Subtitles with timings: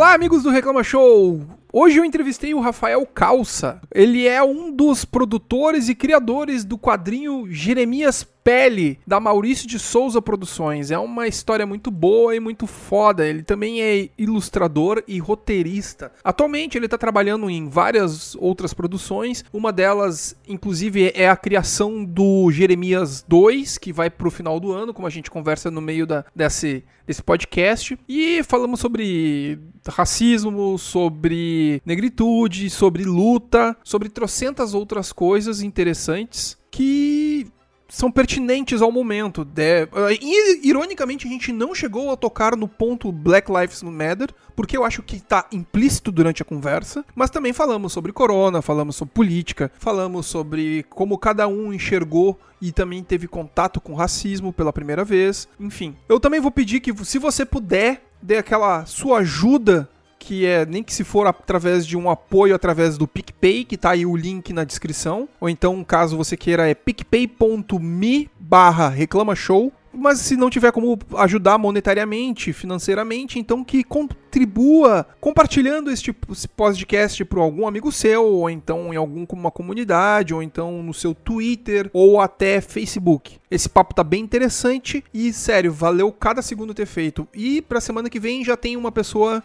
[0.00, 1.42] Olá, amigos do Reclama Show!
[1.70, 3.82] Hoje eu entrevistei o Rafael Calça.
[3.94, 10.20] Ele é um dos produtores e criadores do quadrinho Jeremias Pele, da Maurício de Souza
[10.20, 10.90] Produções.
[10.90, 13.26] É uma história muito boa e muito foda.
[13.26, 16.12] Ele também é ilustrador e roteirista.
[16.24, 19.44] Atualmente ele está trabalhando em várias outras produções.
[19.52, 24.94] Uma delas, inclusive, é a criação do Jeremias 2, que vai pro final do ano,
[24.94, 27.98] como a gente conversa no meio da, desse, desse podcast.
[28.08, 37.46] E falamos sobre racismo, sobre negritude, sobre luta, sobre trocentas outras coisas interessantes que
[37.90, 39.44] são pertinentes ao momento.
[39.44, 39.88] De...
[40.20, 44.84] E, ironicamente, a gente não chegou a tocar no ponto Black Lives Matter, porque eu
[44.84, 49.70] acho que está implícito durante a conversa, mas também falamos sobre corona, falamos sobre política,
[49.78, 55.48] falamos sobre como cada um enxergou e também teve contato com racismo pela primeira vez.
[55.58, 59.88] Enfim, eu também vou pedir que, se você puder, dê aquela sua ajuda
[60.20, 63.92] que é nem que se for através de um apoio através do PicPay, que tá
[63.92, 69.72] aí o link na descrição, ou então, caso você queira, é picpay.me barra reclama show.
[69.92, 76.12] Mas se não tiver como ajudar monetariamente, financeiramente, então que contribua compartilhando este
[76.56, 81.90] podcast para algum amigo seu, ou então em alguma comunidade, ou então no seu Twitter,
[81.92, 83.38] ou até Facebook.
[83.50, 87.26] Esse papo tá bem interessante e, sério, valeu cada segundo ter feito.
[87.34, 89.42] E pra semana que vem já tem uma pessoa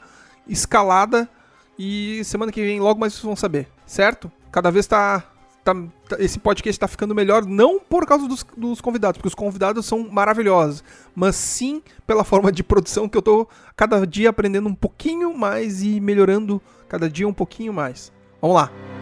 [0.48, 1.30] escalada
[1.78, 4.32] e semana que vem logo mais vocês vão saber, certo?
[4.52, 5.24] Cada vez tá,
[5.64, 5.74] tá,
[6.08, 9.86] tá esse podcast está ficando melhor não por causa dos, dos, convidados, porque os convidados
[9.86, 14.76] são maravilhosos, mas sim pela forma de produção que eu tô cada dia aprendendo um
[14.76, 18.12] pouquinho mais e melhorando cada dia um pouquinho mais.
[18.42, 18.95] Vamos lá.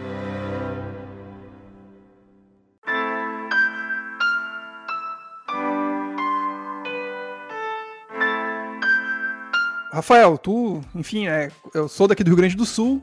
[9.94, 13.00] Rafael, tu, enfim, é, eu sou daqui do Rio Grande do Sul.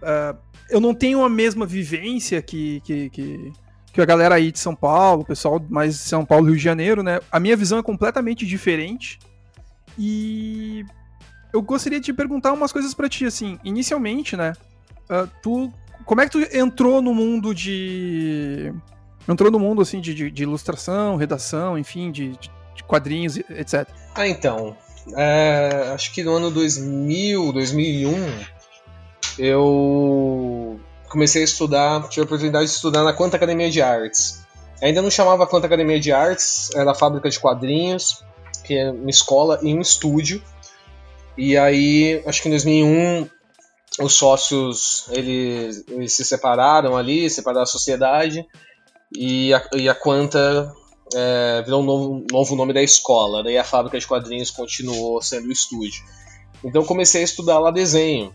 [0.00, 0.36] Uh,
[0.70, 3.52] eu não tenho a mesma vivência que, que, que,
[3.92, 6.62] que, a galera aí de São Paulo, o pessoal mais de São Paulo, Rio de
[6.62, 7.20] Janeiro, né?
[7.30, 9.18] A minha visão é completamente diferente.
[9.98, 10.86] E
[11.52, 13.58] eu gostaria de perguntar umas coisas para ti, assim.
[13.62, 14.54] Inicialmente, né?
[15.10, 15.70] Uh, tu,
[16.06, 18.72] como é que tu entrou no mundo de.
[19.28, 23.86] Entrou no mundo, assim, de, de, de ilustração, redação, enfim, de, de quadrinhos, etc.
[24.14, 24.74] Ah, então
[25.16, 28.40] é, acho que no ano 2000, 2001,
[29.38, 34.42] eu comecei a estudar, tive a oportunidade de estudar na Quanta Academia de Artes.
[34.80, 38.24] Ainda não chamava Quanta Academia de Artes, era a fábrica de quadrinhos,
[38.64, 40.42] que é uma escola e um estúdio.
[41.36, 43.28] E aí, acho que em 2001,
[44.00, 48.46] os sócios eles, eles se separaram ali, separaram a sociedade,
[49.14, 50.72] e a, e a Quanta
[51.14, 55.48] é, virou um novo, novo nome da escola, daí a fábrica de quadrinhos continuou sendo
[55.48, 56.02] o estúdio.
[56.64, 58.32] Então comecei a estudar lá desenho.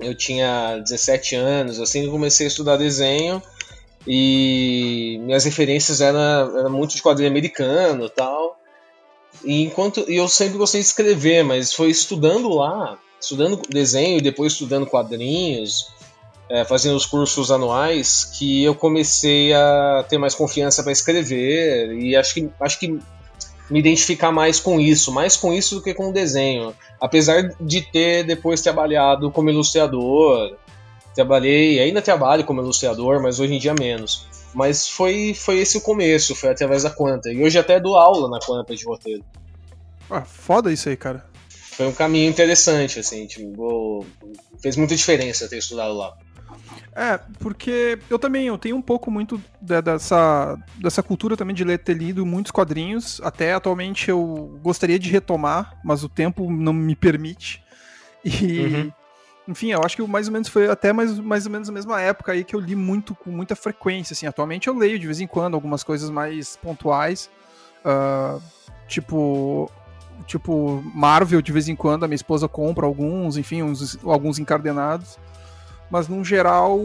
[0.00, 3.42] Eu tinha 17 anos, assim, comecei a estudar desenho
[4.06, 8.58] e minhas referências eram, eram muito de quadrinho americano tal.
[9.44, 14.22] E enquanto e eu sempre gostei de escrever, mas foi estudando lá, estudando desenho e
[14.22, 15.88] depois estudando quadrinhos,
[16.52, 22.14] é, fazendo os cursos anuais, que eu comecei a ter mais confiança para escrever e
[22.14, 22.88] acho que, acho que
[23.70, 26.74] me identificar mais com isso, mais com isso do que com o desenho.
[27.00, 30.58] Apesar de ter depois trabalhado como ilustrador,
[31.14, 34.26] trabalhei, ainda trabalho como ilustrador, mas hoje em dia menos.
[34.52, 37.32] Mas foi, foi esse o começo, foi através da Quanta.
[37.32, 39.24] E hoje até dou aula na Quanta de roteiro.
[40.10, 41.24] Ah, foda isso aí, cara.
[41.48, 44.04] Foi um caminho interessante, assim, tipo,
[44.60, 46.14] fez muita diferença ter estudado lá.
[46.94, 51.78] É, porque eu também eu tenho um pouco muito dessa, dessa cultura também de ler,
[51.78, 53.20] ter lido muitos quadrinhos.
[53.24, 57.62] Até atualmente eu gostaria de retomar, mas o tempo não me permite.
[58.24, 58.60] E.
[58.60, 58.92] Uhum.
[59.48, 62.00] Enfim, eu acho que mais ou menos foi até mais, mais ou menos a mesma
[62.00, 64.14] época aí que eu li muito com muita frequência.
[64.14, 67.28] Assim, atualmente eu leio de vez em quando algumas coisas mais pontuais.
[67.84, 68.40] Uh,
[68.86, 69.68] tipo,
[70.26, 75.18] tipo Marvel de vez em quando a minha esposa compra alguns, enfim, uns, alguns encardenados
[75.92, 76.80] mas num geral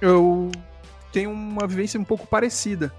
[0.00, 0.50] eu
[1.12, 2.90] tenho uma vivência um pouco parecida.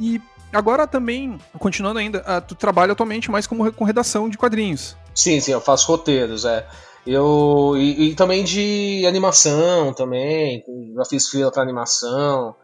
[0.00, 0.20] E
[0.50, 4.96] agora também, continuando ainda, uh, tu trabalha atualmente mais como, com redação de quadrinhos.
[5.14, 6.66] Sim, sim, eu faço roteiros, é.
[7.06, 10.64] Eu, e, e também de animação também,
[10.96, 12.56] já fiz fila para animação,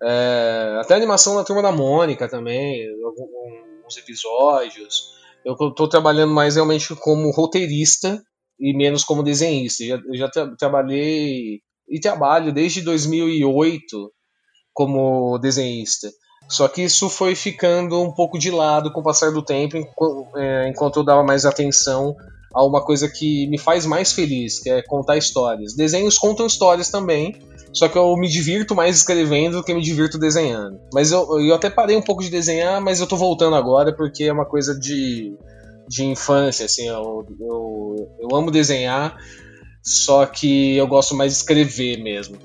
[0.00, 5.18] é, até animação na Turma da Mônica também, alguns episódios.
[5.44, 8.22] Eu estou trabalhando mais realmente como roteirista
[8.60, 9.84] e menos como desenhista.
[9.84, 14.12] Já, eu já tra trabalhei e trabalho desde 2008
[14.72, 16.08] como desenhista.
[16.48, 20.36] Só que isso foi ficando um pouco de lado com o passar do tempo, enquanto,
[20.36, 22.14] é, enquanto eu dava mais atenção
[22.52, 25.74] a uma coisa que me faz mais feliz, que é contar histórias.
[25.74, 27.36] Desenhos contam histórias também,
[27.72, 30.80] só que eu me divirto mais escrevendo do que me divirto desenhando.
[30.92, 34.24] Mas eu, eu até parei um pouco de desenhar, mas eu tô voltando agora porque
[34.24, 35.36] é uma coisa de,
[35.90, 39.18] de infância, assim, eu, eu, eu amo desenhar,
[39.82, 42.38] só que eu gosto mais de escrever mesmo.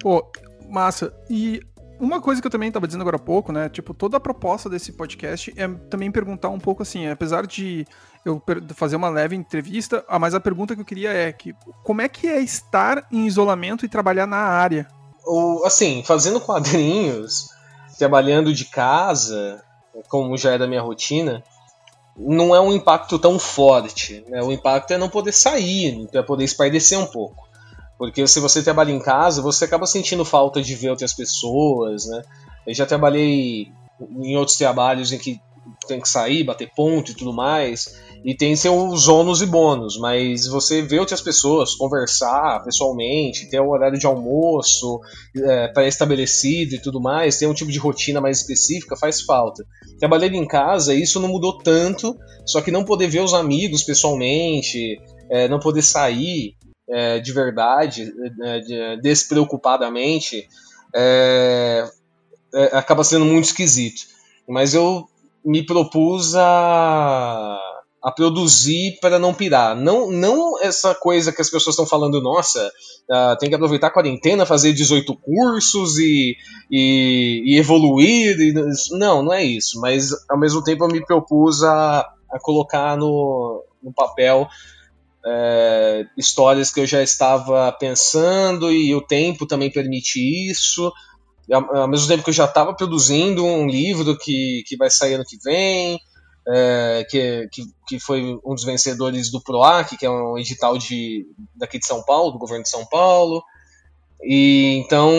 [0.00, 0.28] Pô,
[0.68, 1.14] massa.
[1.30, 1.60] E
[2.00, 3.68] uma coisa que eu também estava dizendo agora há pouco, né?
[3.68, 7.86] Tipo, toda a proposta desse podcast é também perguntar um pouco assim, apesar de
[8.24, 8.42] eu
[8.74, 11.54] fazer uma leve entrevista, ah, mas a pergunta que eu queria é que
[11.84, 14.88] como é que é estar em isolamento e trabalhar na área?
[15.24, 17.48] Ou, assim, fazendo quadrinhos,
[17.96, 19.62] trabalhando de casa,
[20.08, 21.44] como já é da minha rotina,
[22.18, 24.24] não é um impacto tão forte.
[24.28, 24.42] Né?
[24.42, 27.46] O impacto é não poder sair, é poder espairecer um pouco.
[27.98, 32.22] Porque se você trabalha em casa, você acaba sentindo falta de ver outras pessoas, né?
[32.66, 33.72] Eu já trabalhei
[34.18, 35.40] em outros trabalhos em que
[35.88, 40.46] tem que sair, bater ponto e tudo mais, e tem seus ônus e bônus, mas
[40.46, 45.00] você vê outras pessoas, conversar pessoalmente, ter um horário de almoço
[45.36, 49.64] é, pré-estabelecido e tudo mais, ter um tipo de rotina mais específica, faz falta.
[49.98, 55.00] Trabalhando em casa, isso não mudou tanto, só que não poder ver os amigos pessoalmente,
[55.30, 56.54] é, não poder sair,
[56.88, 60.48] é, de verdade, é, de, despreocupadamente,
[60.94, 61.88] é,
[62.54, 64.02] é, acaba sendo muito esquisito.
[64.48, 65.08] Mas eu
[65.44, 67.58] me propus a,
[68.06, 69.74] a produzir para não pirar.
[69.74, 72.70] Não, não essa coisa que as pessoas estão falando, nossa,
[73.10, 76.36] uh, tem que aproveitar a quarentena, fazer 18 cursos e,
[76.70, 78.38] e, e evoluir.
[78.38, 78.54] E,
[78.92, 79.80] não, não é isso.
[79.80, 84.46] Mas ao mesmo tempo eu me propus a, a colocar no, no papel
[85.26, 90.92] é, histórias que eu já estava pensando e o tempo também permite isso.
[91.52, 95.14] Ao, ao mesmo tempo que eu já estava produzindo um livro que, que vai sair
[95.14, 95.98] ano que vem,
[96.48, 101.26] é, que, que, que, foi um dos vencedores do PROAC, que é um edital de,
[101.54, 103.42] daqui de São Paulo, do governo de São Paulo.
[104.22, 105.10] E então.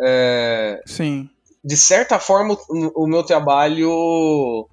[0.00, 1.28] É, Sim.
[1.64, 4.68] De certa forma, o, o meu trabalho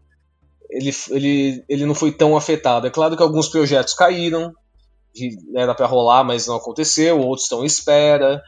[0.70, 2.88] ele, ele, ele não foi tão afetado.
[2.88, 4.54] É claro que alguns projetos caíram,
[5.56, 8.42] era para rolar, mas não aconteceu, outros estão em espera,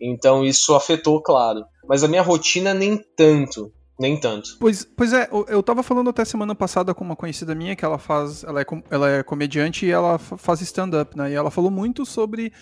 [0.00, 1.64] então isso afetou, claro.
[1.88, 3.72] Mas a minha rotina nem tanto.
[3.98, 4.56] Nem tanto.
[4.58, 7.98] Pois, pois é, eu tava falando até semana passada com uma conhecida minha que ela
[7.98, 8.42] faz.
[8.42, 11.30] Ela é, ela é comediante e ela faz stand-up, né?
[11.30, 12.52] E ela falou muito sobre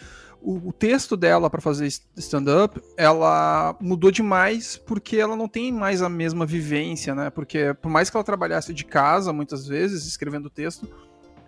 [0.42, 1.86] o, o texto dela para fazer
[2.16, 7.30] stand-up, ela mudou demais porque ela não tem mais a mesma vivência, né?
[7.30, 10.88] Porque por mais que ela trabalhasse de casa, muitas vezes, escrevendo texto,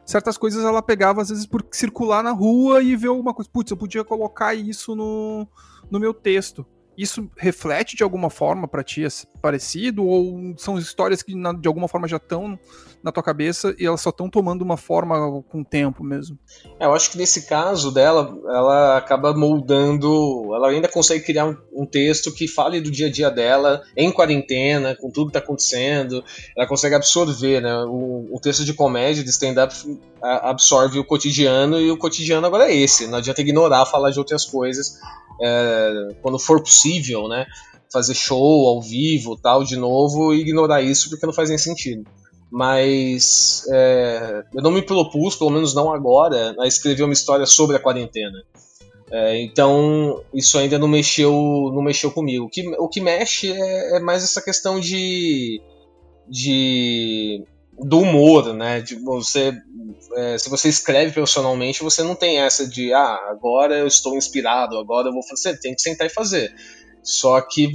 [0.07, 3.51] certas coisas ela pegava às vezes por circular na rua e ver alguma coisa.
[3.53, 5.47] Putz, eu podia colocar isso no,
[5.91, 6.65] no meu texto.
[6.97, 9.05] Isso reflete de alguma forma para ti
[9.41, 10.07] parecido?
[10.07, 12.59] Ou são histórias que de alguma forma já estão
[13.03, 16.39] na tua cabeça e elas só estão tomando uma forma com o tempo mesmo.
[16.81, 21.57] É, eu acho que nesse caso dela, ela acaba moldando, ela ainda consegue criar um,
[21.71, 25.41] um texto que fale do dia a dia dela, em quarentena, com tudo que está
[25.41, 26.25] acontecendo,
[26.57, 27.85] ela consegue absorver, né?
[27.85, 29.75] O, o texto de comédia, de stand-up,
[30.23, 34.47] absorve o cotidiano e o cotidiano agora é esse, não adianta ignorar, falar de outras
[34.47, 34.99] coisas
[35.41, 37.47] é, quando for possível, né?
[37.93, 42.05] Fazer show ao vivo, tal, de novo, e ignorar isso porque não faz nem sentido
[42.57, 47.75] mas é, eu não me propus, pelo menos não agora, a escrever uma história sobre
[47.75, 48.45] a quarentena.
[49.11, 51.33] É, então isso ainda não mexeu,
[51.75, 52.45] não mexeu comigo.
[52.45, 55.61] O que, o que mexe é, é mais essa questão de,
[56.29, 57.45] de
[57.77, 58.81] do humor, né?
[58.81, 59.53] De você,
[60.17, 64.79] é, se você escreve profissionalmente, você não tem essa de ah, agora eu estou inspirado,
[64.79, 65.59] agora eu vou fazer.
[65.59, 66.55] Tem que sentar e fazer.
[67.03, 67.71] Só que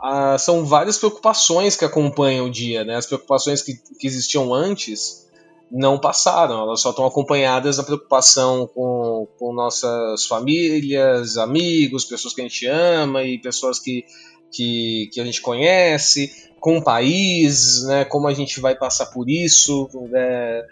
[0.00, 2.96] ah, são várias preocupações que acompanham o dia, né?
[2.96, 5.28] As preocupações que, que existiam antes
[5.70, 12.40] não passaram, elas só estão acompanhadas da preocupação com, com nossas famílias, amigos, pessoas que
[12.40, 14.04] a gente ama e pessoas que,
[14.50, 18.04] que, que a gente conhece, com o país, né?
[18.04, 20.62] Como a gente vai passar por isso, né?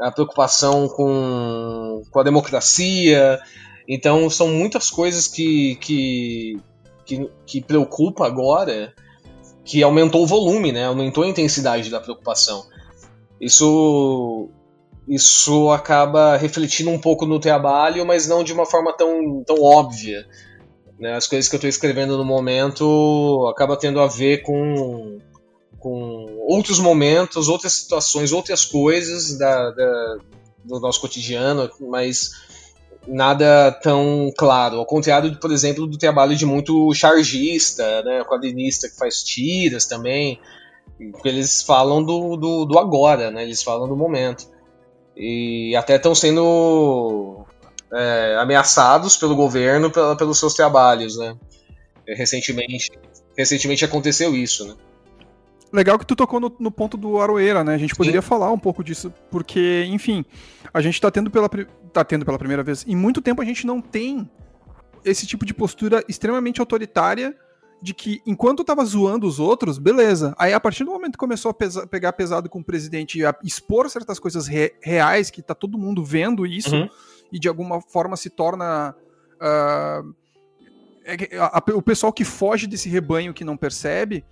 [0.00, 3.38] A preocupação com, com a democracia.
[3.88, 6.60] Então, são muitas coisas que, que,
[7.04, 8.94] que, que preocupa agora
[9.64, 10.86] que aumentou o volume, né?
[10.86, 12.64] Aumentou a intensidade da preocupação.
[13.40, 14.50] Isso
[15.08, 20.26] isso acaba refletindo um pouco no trabalho, mas não de uma forma tão, tão óbvia.
[20.98, 21.14] Né?
[21.14, 25.18] As coisas que eu estou escrevendo no momento acaba tendo a ver com,
[25.78, 26.17] com
[26.48, 30.16] outros momentos, outras situações, outras coisas da, da
[30.64, 32.30] do nosso cotidiano, mas
[33.06, 34.78] nada tão claro.
[34.78, 40.40] Ao contrário, por exemplo, do trabalho de muito chargista, né, quadrinista que faz tiras também,
[41.22, 44.48] eles falam do, do, do, agora, né, eles falam do momento.
[45.14, 47.44] E até estão sendo
[47.92, 51.36] é, ameaçados pelo governo pela, pelos seus trabalhos, né?
[52.06, 52.90] Recentemente,
[53.36, 54.74] recentemente aconteceu isso, né?
[55.72, 57.74] Legal que tu tocou no, no ponto do Aroeira, né?
[57.74, 58.28] A gente poderia Sim.
[58.28, 60.24] falar um pouco disso, porque, enfim,
[60.72, 61.48] a gente tá tendo, pela,
[61.92, 62.84] tá tendo pela primeira vez.
[62.86, 64.28] Em muito tempo a gente não tem
[65.04, 67.36] esse tipo de postura extremamente autoritária
[67.80, 70.34] de que enquanto tava zoando os outros, beleza.
[70.38, 73.24] Aí a partir do momento que começou a pesa pegar pesado com o presidente e
[73.24, 76.88] a expor certas coisas re reais, que tá todo mundo vendo isso, uhum.
[77.30, 78.94] e de alguma forma se torna.
[79.36, 80.14] Uh,
[81.04, 84.24] é, a, a, o pessoal que foge desse rebanho que não percebe,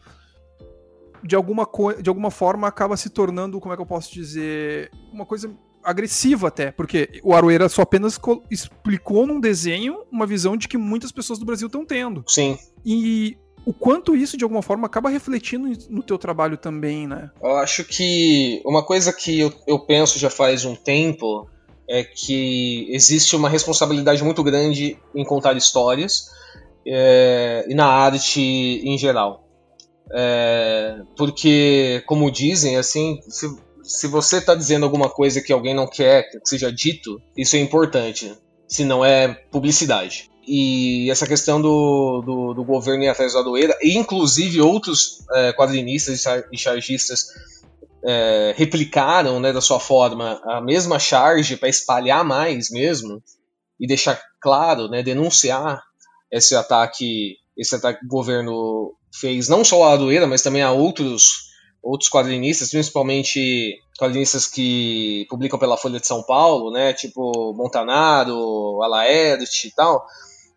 [1.22, 1.68] de alguma,
[2.00, 5.50] de alguma forma acaba se tornando, como é que eu posso dizer, uma coisa
[5.82, 8.18] agressiva até, porque o Aroeira só apenas
[8.50, 12.24] explicou num desenho uma visão de que muitas pessoas do Brasil estão tendo.
[12.26, 12.58] Sim.
[12.84, 17.30] E o quanto isso, de alguma forma, acaba refletindo no teu trabalho também, né?
[17.42, 21.48] Eu acho que uma coisa que eu, eu penso já faz um tempo
[21.88, 26.30] é que existe uma responsabilidade muito grande em contar histórias
[26.86, 29.45] é, e na arte em geral.
[30.12, 33.48] É, porque, como dizem, assim, se,
[33.82, 37.58] se você está dizendo alguma coisa que alguém não quer que seja dito, isso é
[37.58, 38.36] importante,
[38.68, 40.30] se não é publicidade.
[40.46, 45.52] E essa questão do, do, do governo ir atrás da doeira, e inclusive outros é,
[45.52, 47.26] quadrinistas e chargistas
[48.04, 53.20] é, replicaram né, da sua forma a mesma charge para espalhar mais mesmo
[53.80, 55.82] e deixar claro, né, denunciar
[56.30, 60.70] esse ataque, esse ataque que o governo fez não só a Adueira, mas também a
[60.70, 61.46] outros
[61.82, 69.68] outros quadrinistas, principalmente quadrinistas que publicam pela Folha de São Paulo, né, tipo Montanaro, Alaerte
[69.68, 70.04] e tal,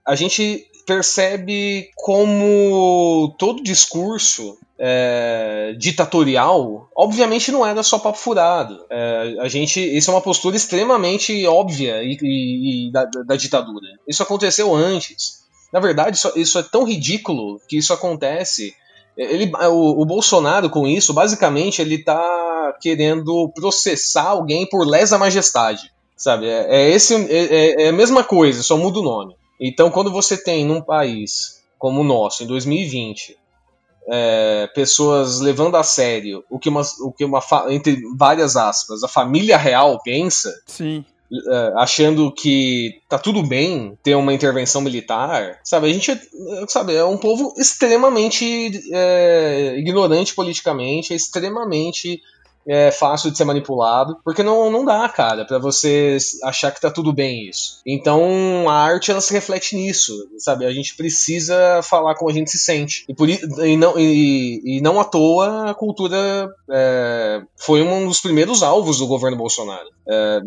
[0.06, 8.84] a gente percebe como todo discurso é, ditatorial, obviamente não era só papo furado.
[8.90, 13.86] É, a gente, isso é uma postura extremamente óbvia e, e, e da, da, ditadura.
[14.08, 15.39] Isso aconteceu antes.
[15.72, 18.74] Na verdade, isso, isso é tão ridículo que isso acontece
[19.20, 25.92] ele, o, o, Bolsonaro, com isso, basicamente, ele tá querendo processar alguém por lesa majestade.
[26.16, 26.48] Sabe?
[26.48, 29.36] É, é esse, é, é, é, a mesma coisa, só muda o nome.
[29.60, 33.38] Então, quando você tem num país como o nosso, em 2020,
[34.10, 39.08] é, pessoas levando a sério o que uma, o que uma entre várias aspas, a
[39.08, 40.54] família real pensa.
[40.66, 41.06] Sim.
[41.32, 45.88] Uh, achando que tá tudo bem ter uma intervenção militar, sabe?
[45.88, 46.20] A gente,
[46.68, 52.20] sabe, é um povo extremamente é, ignorante politicamente, é extremamente
[52.70, 56.92] é fácil de ser manipulado, porque não, não dá, cara, para você achar que tá
[56.92, 57.82] tudo bem isso.
[57.84, 60.66] Então a arte ela se reflete nisso, sabe?
[60.68, 63.06] A gente precisa falar como a gente se sente.
[63.10, 68.22] E, por, e, não, e, e não à toa a cultura é, foi um dos
[68.22, 69.90] primeiros alvos do governo Bolsonaro.
[70.08, 70.40] É,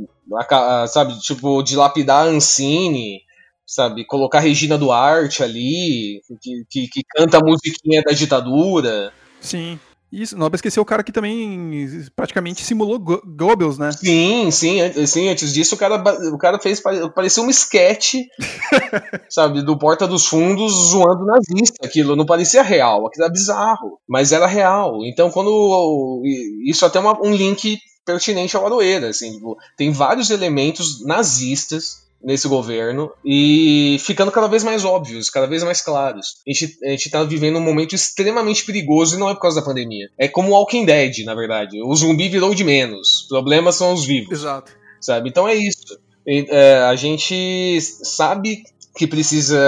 [0.48, 3.22] a, a, sabe, tipo, dilapidar a Ancine,
[3.66, 9.12] sabe, colocar Regina Duarte ali, que, que, que canta a musiquinha da ditadura.
[9.40, 9.76] Sim.
[10.12, 13.90] Isso, não esquecer o cara que também praticamente simulou Goebbels, né?
[13.92, 15.96] Sim, sim, sim, antes disso o cara,
[16.34, 16.82] o cara fez,
[17.14, 18.28] parecia um esquete,
[19.30, 24.32] sabe, do Porta dos Fundos zoando nazista, aquilo não parecia real, aquilo era bizarro, mas
[24.32, 26.22] era real, então quando,
[26.66, 32.48] isso até uma, um link pertinente ao Aroeira, assim, tipo, tem vários elementos nazistas nesse
[32.48, 36.36] governo e ficando cada vez mais óbvios, cada vez mais claros.
[36.46, 39.60] A gente, a gente tá vivendo um momento extremamente perigoso e não é por causa
[39.60, 40.08] da pandemia.
[40.18, 41.82] É como o Walking Dead, na verdade.
[41.82, 43.26] O zumbi virou de menos.
[43.28, 44.32] Problemas são os vivos.
[44.32, 44.72] Exato.
[45.00, 45.28] Sabe?
[45.28, 45.98] Então é isso.
[46.26, 48.62] É, a gente sabe
[48.94, 49.58] que precisa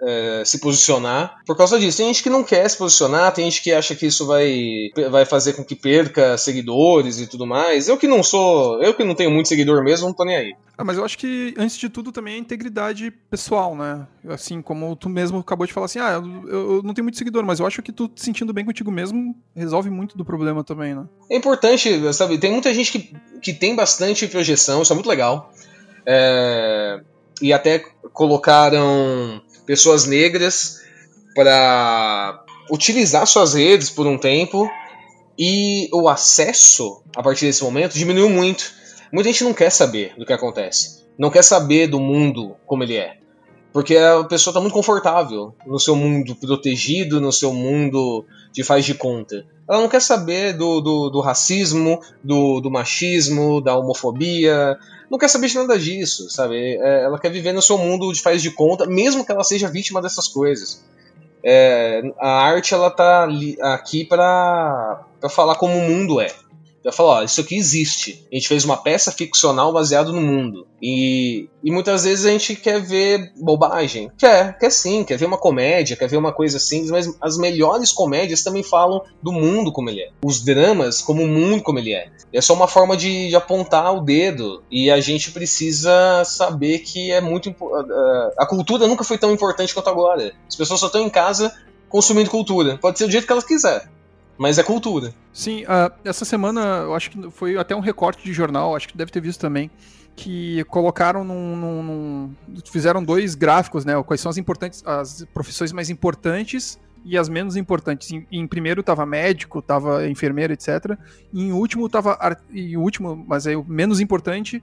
[0.00, 1.98] é, se posicionar por causa disso.
[1.98, 5.24] Tem gente que não quer se posicionar, tem gente que acha que isso vai, vai
[5.24, 7.88] fazer com que perca seguidores e tudo mais.
[7.88, 10.54] Eu que não sou, eu que não tenho muito seguidor mesmo, não tô nem aí.
[10.78, 14.06] Ah, mas eu acho que, antes de tudo, também é integridade pessoal, né?
[14.28, 17.44] Assim, como tu mesmo acabou de falar assim, ah, eu, eu não tenho muito seguidor,
[17.44, 20.94] mas eu acho que tu te sentindo bem contigo mesmo resolve muito do problema também,
[20.94, 21.04] né?
[21.30, 22.38] É importante, sabe?
[22.38, 25.50] Tem muita gente que, que tem bastante projeção, isso é muito legal.
[26.04, 27.00] É
[27.40, 27.78] e até
[28.12, 30.80] colocaram pessoas negras
[31.34, 34.68] para utilizar suas redes por um tempo
[35.38, 38.72] e o acesso a partir desse momento diminuiu muito.
[39.12, 42.96] Muita gente não quer saber do que acontece, não quer saber do mundo como ele
[42.96, 43.18] é,
[43.72, 48.84] porque a pessoa está muito confortável no seu mundo protegido, no seu mundo de faz
[48.86, 49.46] de conta.
[49.68, 54.78] Ela não quer saber do, do, do racismo, do, do machismo, da homofobia,
[55.10, 56.76] não quer saber de nada disso, sabe?
[56.76, 59.68] É, ela quer viver no seu mundo de faz de conta, mesmo que ela seja
[59.68, 60.84] vítima dessas coisas.
[61.42, 63.28] É, a arte ela tá
[63.74, 66.32] aqui para falar como o mundo é.
[66.86, 68.24] Já falou, ó, isso aqui existe.
[68.30, 70.68] A gente fez uma peça ficcional baseada no mundo.
[70.80, 74.08] E, e muitas vezes a gente quer ver bobagem.
[74.16, 77.90] Quer, quer sim, quer ver uma comédia, quer ver uma coisa simples, mas as melhores
[77.90, 80.10] comédias também falam do mundo como ele é.
[80.24, 82.08] Os dramas como o mundo como ele é.
[82.32, 84.62] É só uma forma de, de apontar o dedo.
[84.70, 87.52] E a gente precisa saber que é muito.
[88.38, 90.32] A cultura nunca foi tão importante quanto agora.
[90.46, 91.52] As pessoas só estão em casa
[91.88, 92.78] consumindo cultura.
[92.78, 93.95] Pode ser do jeito que elas quiserem.
[94.38, 95.14] Mas é cultura.
[95.32, 98.96] Sim, uh, essa semana eu acho que foi até um recorte de jornal, acho que
[98.96, 99.70] deve ter visto também,
[100.14, 104.00] que colocaram num, num, num, fizeram dois gráficos, né?
[104.02, 108.10] Quais são as importantes, as profissões mais importantes e as menos importantes.
[108.10, 110.98] Em, em primeiro estava médico, estava enfermeiro, etc.
[111.32, 112.18] E em último estava
[112.50, 114.62] e último, mas é o menos importante,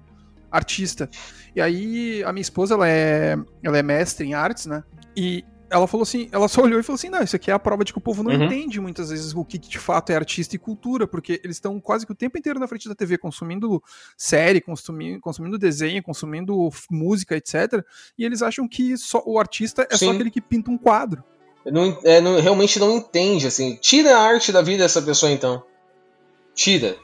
[0.51, 1.09] artista.
[1.55, 4.83] E aí a minha esposa ela é ela é mestre em artes, né?
[5.15, 7.59] E ela falou assim, ela só olhou e falou assim, não, isso aqui é a
[7.59, 8.43] prova de que o povo não uhum.
[8.43, 12.05] entende muitas vezes o que de fato é artista e cultura, porque eles estão quase
[12.05, 13.81] que o tempo inteiro na frente da TV consumindo
[14.15, 17.83] série, consumindo, consumindo desenho, consumindo música, etc.
[18.15, 20.05] E eles acham que só o artista é Sim.
[20.05, 21.23] só aquele que pinta um quadro.
[21.65, 23.75] Não, é, não, realmente não entende, assim.
[23.77, 25.63] Tira a arte da vida dessa pessoa, então.
[26.53, 26.95] Tira.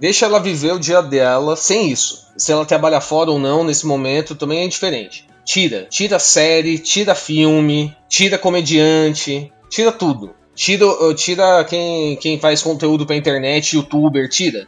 [0.00, 2.26] Deixa ela viver o dia dela sem isso.
[2.38, 5.26] Se ela trabalha fora ou não nesse momento também é diferente.
[5.46, 5.86] Tira.
[5.88, 10.34] Tira série, tira filme, tira comediante, tira tudo.
[10.56, 14.66] Tira, tira quem, quem faz conteúdo pra internet, youtuber, tira.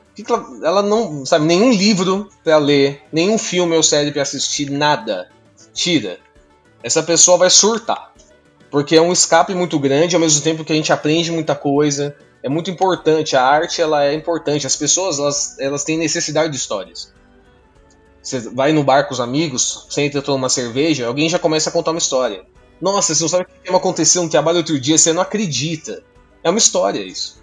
[0.62, 5.28] Ela não, sabe, nenhum livro pra ler, nenhum filme ou série pra assistir, nada.
[5.74, 6.18] Tira.
[6.80, 8.12] Essa pessoa vai surtar.
[8.70, 12.14] Porque é um escape muito grande, ao mesmo tempo que a gente aprende muita coisa.
[12.40, 14.66] É muito importante, a arte ela é importante.
[14.66, 17.12] As pessoas elas, elas têm necessidade de histórias.
[18.28, 21.70] Você vai no bar com os amigos, você entra tomando uma cerveja, alguém já começa
[21.70, 22.44] a contar uma história.
[22.78, 26.04] Nossa, você não sabe o que aconteceu no trabalho outro dia, você não acredita.
[26.44, 27.40] É uma história isso.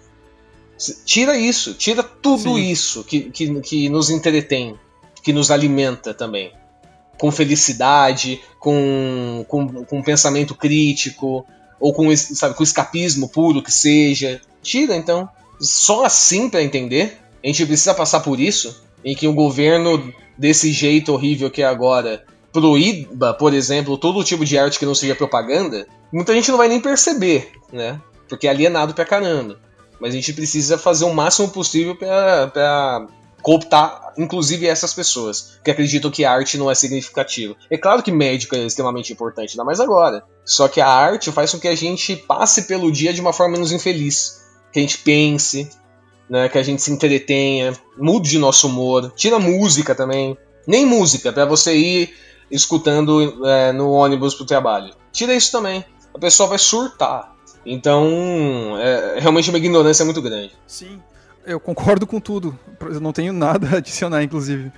[1.04, 2.70] Tira isso, tira tudo Sim.
[2.70, 4.78] isso que, que, que nos entretém,
[5.24, 6.52] que nos alimenta também.
[7.18, 11.44] Com felicidade, com, com, com pensamento crítico,
[11.80, 14.40] ou com, sabe, com escapismo puro que seja.
[14.62, 15.28] Tira então.
[15.60, 20.72] Só assim para entender, a gente precisa passar por isso, em que o governo desse
[20.72, 25.14] jeito horrível que é agora proíba, por exemplo, todo tipo de arte que não seja
[25.14, 28.00] propaganda, muita gente não vai nem perceber, né?
[28.28, 29.58] Porque é alienado pra caramba.
[30.00, 33.06] Mas a gente precisa fazer o máximo possível para
[33.42, 37.54] cooptar, inclusive, essas pessoas que acreditam que a arte não é significativa.
[37.70, 40.24] É claro que médico é extremamente importante, ainda mais agora.
[40.44, 43.52] Só que a arte faz com que a gente passe pelo dia de uma forma
[43.52, 44.42] menos infeliz.
[44.72, 45.70] Que a gente pense,
[46.28, 50.36] né, que a gente se entretenha, mude de nosso humor, tira música também,
[50.66, 52.14] nem música, para você ir
[52.50, 54.94] escutando é, no ônibus pro trabalho.
[55.12, 55.84] Tira isso também,
[56.14, 57.34] a pessoa vai surtar.
[57.64, 60.52] Então, é realmente uma ignorância muito grande.
[60.66, 61.00] Sim,
[61.44, 64.68] eu concordo com tudo, eu não tenho nada a adicionar, inclusive.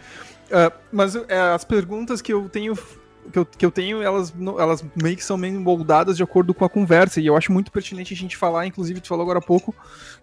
[0.48, 2.74] Uh, mas é, as perguntas que eu tenho
[3.30, 6.64] que eu, que eu tenho, elas, elas meio que são meio moldadas de acordo com
[6.64, 7.20] a conversa.
[7.20, 9.74] E eu acho muito pertinente a gente falar, inclusive, tu falou agora há pouco,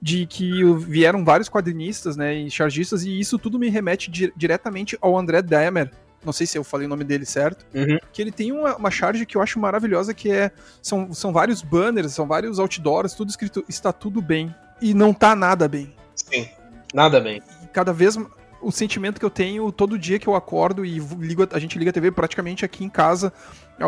[0.02, 4.98] de que vieram vários quadrinistas, né, e chargistas, e isso tudo me remete di diretamente
[5.02, 5.92] ao André Demer.
[6.26, 7.66] Não sei se eu falei o nome dele certo.
[7.74, 8.00] Uhum.
[8.12, 10.52] Que ele tem uma, uma charge que eu acho maravilhosa, que é.
[10.82, 14.54] São, são vários banners, são vários outdoors, tudo escrito está tudo bem.
[14.82, 15.94] E não tá nada bem.
[16.16, 16.50] Sim,
[16.94, 17.42] nada bem.
[17.64, 18.18] E cada vez
[18.66, 21.92] o sentimento que eu tenho todo dia que eu acordo e ligo, a gente liga
[21.92, 23.32] a TV praticamente aqui em casa.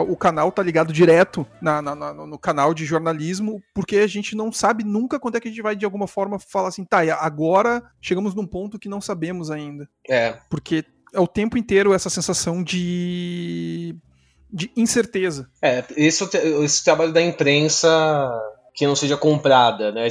[0.08, 4.36] O canal tá ligado direto na, na, na, no canal de jornalismo, porque a gente
[4.36, 7.00] não sabe nunca quando é que a gente vai, de alguma forma, falar assim, tá,
[7.20, 9.90] agora chegamos num ponto que não sabemos ainda.
[10.08, 10.38] É.
[10.50, 13.96] Porque é o tempo inteiro essa sensação de
[14.52, 15.50] de incerteza.
[15.62, 16.24] É, esse,
[16.64, 17.90] esse trabalho da imprensa
[18.78, 20.08] que não seja comprada, né?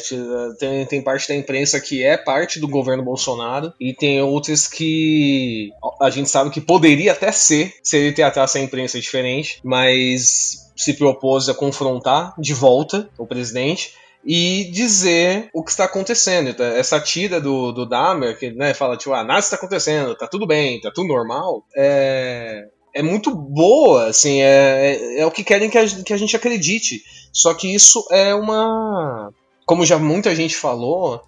[0.59, 5.71] Tem, tem parte da imprensa que é parte do governo Bolsonaro e tem outras que
[6.03, 10.95] a gente sabe que poderia até ser se ele tratasse a imprensa diferente, mas se
[10.95, 16.51] propôs a confrontar de volta o presidente e dizer o que está acontecendo.
[16.51, 20.27] Então, essa tira do, do Dahmer, que né, fala, tipo, ah, nada está acontecendo, tá
[20.27, 22.65] tudo bem, tá tudo normal, é,
[22.97, 26.35] é muito boa, assim, é, é, é o que querem que a, que a gente
[26.35, 27.03] acredite.
[27.37, 29.31] Só que isso é uma.
[29.66, 31.20] Como já muita gente falou,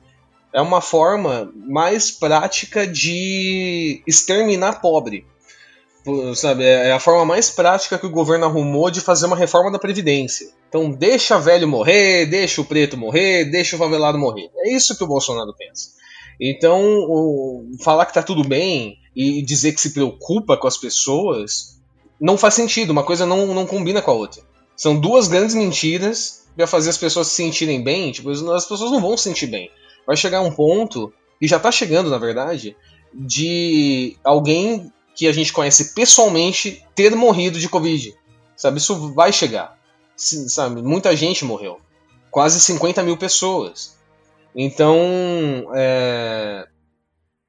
[0.55, 5.27] é uma forma mais prática de exterminar pobre.
[6.35, 9.79] Sabe, é a forma mais prática que o governo arrumou de fazer uma reforma da
[9.79, 10.49] Previdência.
[10.67, 14.51] Então deixa velho morrer, deixa o preto morrer, deixa o favelado morrer.
[14.57, 15.91] É isso que o Bolsonaro pensa.
[16.41, 21.79] Então, o, falar que tá tudo bem e dizer que se preocupa com as pessoas
[22.19, 24.43] não faz sentido, uma coisa não, não combina com a outra.
[24.79, 28.13] São duas grandes mentiras para fazer as pessoas se sentirem bem.
[28.13, 29.71] Tipo, as pessoas não vão se sentir bem.
[30.07, 32.77] Vai chegar um ponto e já tá chegando, na verdade,
[33.13, 38.15] de alguém que a gente conhece pessoalmente ter morrido de Covid.
[38.57, 39.77] Sabe, isso vai chegar.
[40.17, 41.81] Sabe, muita gente morreu.
[42.31, 43.97] Quase 50 mil pessoas.
[44.55, 45.01] Então,
[45.75, 46.69] é,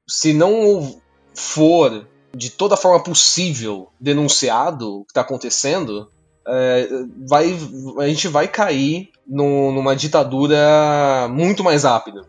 [0.08, 1.00] se não
[1.32, 6.10] for de toda forma possível denunciado o que está acontecendo,
[6.46, 6.88] é,
[7.28, 7.56] vai,
[7.98, 12.22] a gente vai cair no, numa ditadura muito mais rápida.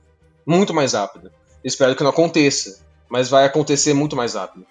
[0.45, 1.31] Muito mais rápida.
[1.63, 4.65] Espero que não aconteça, mas vai acontecer muito mais rápido.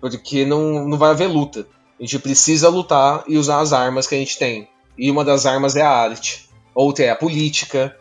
[0.00, 1.66] Porque não, não vai haver luta.
[1.98, 4.68] A gente precisa lutar e usar as armas que a gente tem.
[4.98, 6.48] E uma das armas é a arte.
[6.74, 7.96] Outra é a política,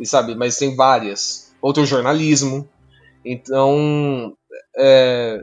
[0.00, 0.34] e sabe?
[0.34, 1.54] Mas tem várias.
[1.60, 2.68] Outro é o jornalismo.
[3.24, 4.34] Então,
[4.76, 5.42] é,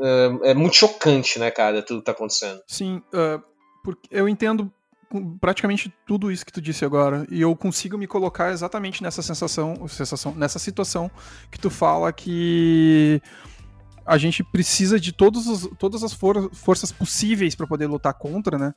[0.00, 2.60] é, é, muito chocante, né, cara, tudo que tá acontecendo.
[2.66, 3.42] Sim, uh,
[3.82, 4.72] porque eu entendo
[5.40, 9.88] praticamente tudo isso que tu disse agora e eu consigo me colocar exatamente nessa sensação,
[9.88, 11.10] sensação nessa situação
[11.50, 13.20] que tu fala que
[14.06, 18.58] a gente precisa de todos os, todas as for forças possíveis para poder lutar contra,
[18.58, 18.74] né?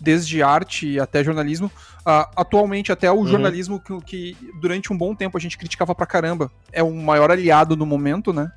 [0.00, 1.68] Desde arte até jornalismo.
[2.00, 3.26] Uh, atualmente, até o uhum.
[3.26, 7.30] jornalismo que, que, durante um bom tempo a gente criticava pra caramba é o maior
[7.30, 8.50] aliado no momento, né?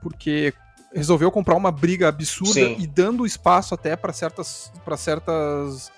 [0.00, 0.52] Porque
[0.94, 2.76] resolveu comprar uma briga absurda Sim.
[2.78, 5.90] e dando espaço até para certas, pra certas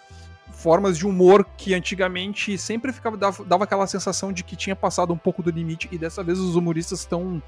[0.53, 5.13] formas de humor que antigamente sempre ficava dava, dava aquela sensação de que tinha passado
[5.13, 7.43] um pouco do limite e dessa vez os humoristas estão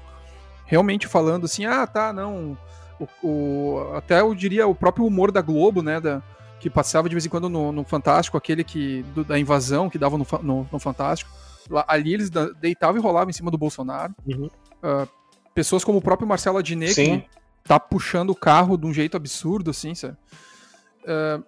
[0.65, 2.57] realmente falando assim, ah, tá, não,
[2.99, 6.21] o, o, até eu diria o próprio humor da Globo, né, da,
[6.59, 9.97] que passava de vez em quando no, no Fantástico, aquele que do, da invasão que
[9.97, 11.31] dava no, no, no Fantástico,
[11.69, 12.29] lá, ali eles
[12.59, 14.13] deitavam e rolavam em cima do Bolsonaro.
[14.27, 14.49] Uhum.
[14.83, 15.07] Uh,
[15.55, 17.25] pessoas como o próprio Marcelo Adnet, que
[17.67, 20.15] tá puxando o carro de um jeito absurdo, assim, sabe?
[21.03, 21.43] Uh,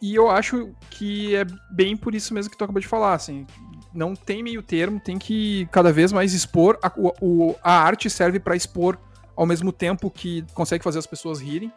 [0.00, 3.46] e eu acho que é bem por isso mesmo que tu acabou de falar, assim.
[3.92, 6.78] Não tem meio termo, tem que cada vez mais expor.
[6.82, 8.98] A, o, a arte serve para expor
[9.36, 11.72] ao mesmo tempo que consegue fazer as pessoas rirem.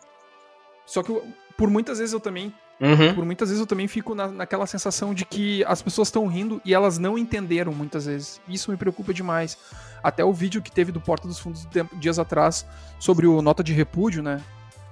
[0.86, 1.12] Só que
[1.58, 2.54] por muitas vezes eu também.
[2.84, 3.15] Uhum.
[3.15, 6.62] Por muitas vezes eu também fico na, naquela sensação de que as pessoas estão rindo
[6.65, 8.41] e elas não entenderam muitas vezes.
[8.48, 9.58] Isso me preocupa demais.
[10.04, 12.65] Até o vídeo que teve do Porta dos Fundos dias atrás
[13.00, 14.41] sobre o Nota de Repúdio, né?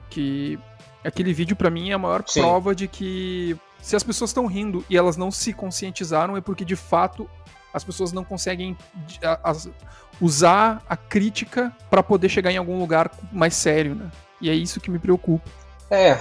[0.10, 0.58] Que
[1.04, 2.42] Aquele vídeo para mim é a maior Sim.
[2.42, 6.64] prova de que se as pessoas estão rindo e elas não se conscientizaram é porque
[6.64, 7.28] de fato
[7.74, 8.78] as pessoas não conseguem
[10.20, 14.12] usar a crítica para poder chegar em algum lugar mais sério, né?
[14.40, 15.50] E é isso que me preocupa.
[15.90, 16.20] É,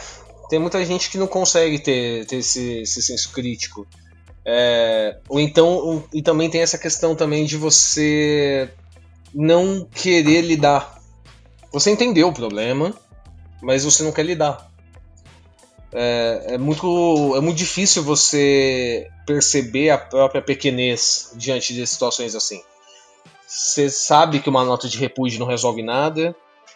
[0.51, 3.87] tem muita gente que não consegue ter, ter esse, esse senso crítico.
[4.45, 8.69] É, ou então, e também tem essa questão também de você
[9.33, 11.01] não querer lidar.
[11.73, 12.93] Você entendeu o problema,
[13.63, 14.69] mas você não quer lidar.
[15.93, 22.61] É, é, muito, é muito difícil você perceber a própria pequenez diante de situações assim.
[23.47, 26.35] Você sabe que uma nota de repúdio não resolve nada,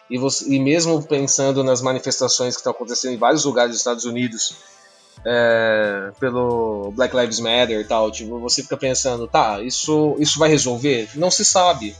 [0.09, 4.05] e, você, e mesmo pensando nas manifestações que estão acontecendo em vários lugares dos Estados
[4.05, 4.55] Unidos,
[5.25, 10.49] é, pelo Black Lives Matter e tal, tipo, você fica pensando, tá, isso, isso vai
[10.49, 11.09] resolver?
[11.15, 11.95] Não se sabe.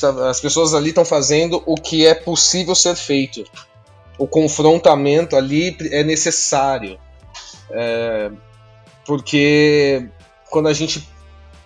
[0.00, 3.44] Tá, as pessoas ali estão fazendo o que é possível ser feito
[4.18, 6.98] o confrontamento ali é necessário.
[7.70, 8.30] É,
[9.06, 10.08] porque
[10.50, 11.08] quando a gente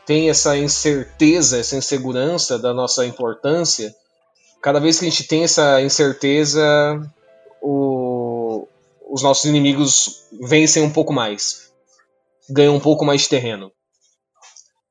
[0.06, 3.94] tem essa incerteza, essa insegurança da nossa importância,
[4.62, 6.62] cada vez que a gente tem essa incerteza,
[7.60, 8.68] o,
[9.10, 11.72] os nossos inimigos vencem um pouco mais,
[12.48, 13.72] ganham um pouco mais de terreno.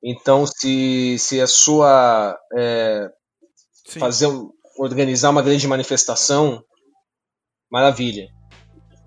[0.03, 3.09] Então, se, se a sua é,
[3.97, 4.27] fazer
[4.77, 6.63] organizar uma grande manifestação
[7.71, 8.27] maravilha.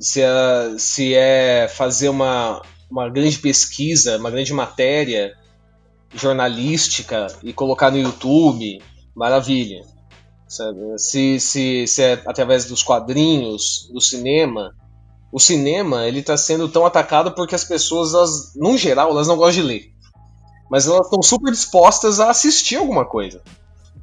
[0.01, 5.37] Se é, se é fazer uma, uma grande pesquisa, uma grande matéria
[6.15, 8.81] jornalística e colocar no YouTube,
[9.15, 9.94] maravilha.
[10.97, 14.75] Se, se, se é através dos quadrinhos, do cinema,
[15.33, 19.37] o cinema ele está sendo tão atacado porque as pessoas, elas, no geral, elas não
[19.37, 19.95] gostam de ler.
[20.71, 23.43] Mas elas estão super dispostas a assistir alguma coisa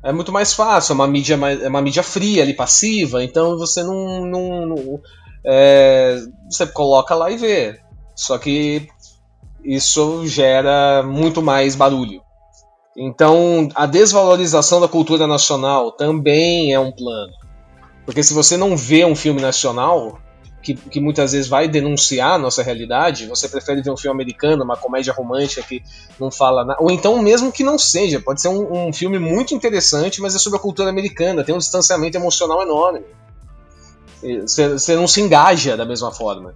[0.04, 3.58] é muito mais fácil, é uma mídia, mais, é uma mídia fria ali, passiva, então
[3.58, 4.26] você não.
[4.26, 5.00] não, não
[5.46, 7.80] é, você coloca lá e vê.
[8.16, 8.88] Só que
[9.64, 12.22] isso gera muito mais barulho.
[12.96, 17.34] Então a desvalorização da cultura nacional também é um plano.
[18.06, 20.20] Porque se você não vê um filme nacional,
[20.62, 24.64] que, que, muitas vezes vai denunciar a nossa realidade, você prefere ver um filme americano,
[24.64, 25.82] uma comédia romântica que
[26.20, 26.82] não fala nada.
[26.82, 30.40] Ou então, mesmo que não seja, pode ser um, um, filme muito interessante, mas é
[30.40, 33.02] sobre a cultura americana, tem um distanciamento emocional enorme.
[34.22, 36.54] Você não se engaja da mesma forma.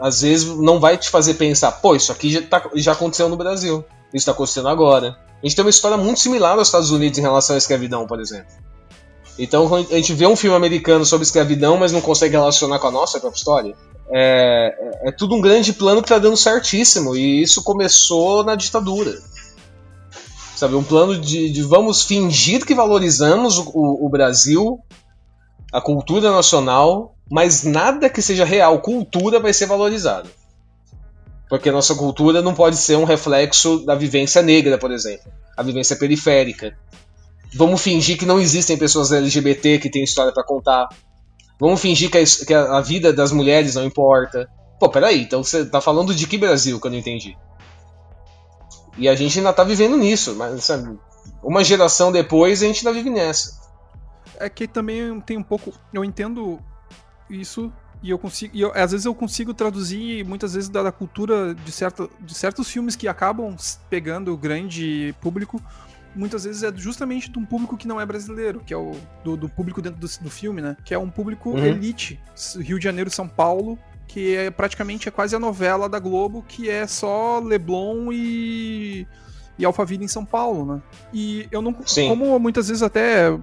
[0.00, 3.36] Às vezes não vai te fazer pensar, pô, isso aqui já, tá, já aconteceu no
[3.36, 5.16] Brasil, isso está acontecendo agora.
[5.44, 8.18] A gente tem uma história muito similar aos Estados Unidos em relação à escravidão, por
[8.18, 8.50] exemplo.
[9.38, 12.90] Então a gente vê um filme americano sobre escravidão, mas não consegue relacionar com a
[12.90, 13.74] nossa própria história.
[14.10, 18.54] É, é, é tudo um grande plano que está dando certíssimo, e isso começou na
[18.54, 19.20] ditadura.
[20.56, 24.78] Sabe, um plano de, de vamos fingir que valorizamos o, o, o Brasil,
[25.70, 30.30] a cultura nacional, mas nada que seja real cultura vai ser valorizado.
[31.48, 35.96] Porque nossa cultura não pode ser um reflexo da vivência negra, por exemplo, a vivência
[35.96, 36.76] periférica.
[37.54, 40.88] Vamos fingir que não existem pessoas LGBT que têm história para contar.
[41.60, 44.48] Vamos fingir que a, que a, vida das mulheres não importa.
[44.80, 47.36] Pô, peraí, então você tá falando de que Brasil que eu não entendi?
[48.98, 50.98] E a gente ainda tá vivendo nisso, mas sabe,
[51.42, 53.62] uma geração depois a gente ainda vive nessa.
[54.38, 55.72] É que também tem um pouco.
[55.92, 56.58] Eu entendo
[57.30, 57.72] isso
[58.04, 58.54] e eu consigo.
[58.54, 62.34] E eu, às vezes eu consigo traduzir muitas vezes da, da cultura de, certa, de
[62.34, 63.56] certos filmes que acabam
[63.88, 65.60] pegando o grande público
[66.14, 69.36] muitas vezes é justamente de um público que não é brasileiro, que é o do,
[69.36, 70.76] do público dentro do, do, filme, né?
[70.84, 71.64] Que é um público uhum.
[71.64, 72.20] elite,
[72.60, 76.70] Rio de Janeiro, São Paulo, que é praticamente é quase a novela da Globo, que
[76.70, 79.08] é só Leblon e
[79.58, 80.82] e Alphaville em São Paulo, né?
[81.12, 82.08] E eu não, Sim.
[82.08, 83.40] como muitas vezes até uh,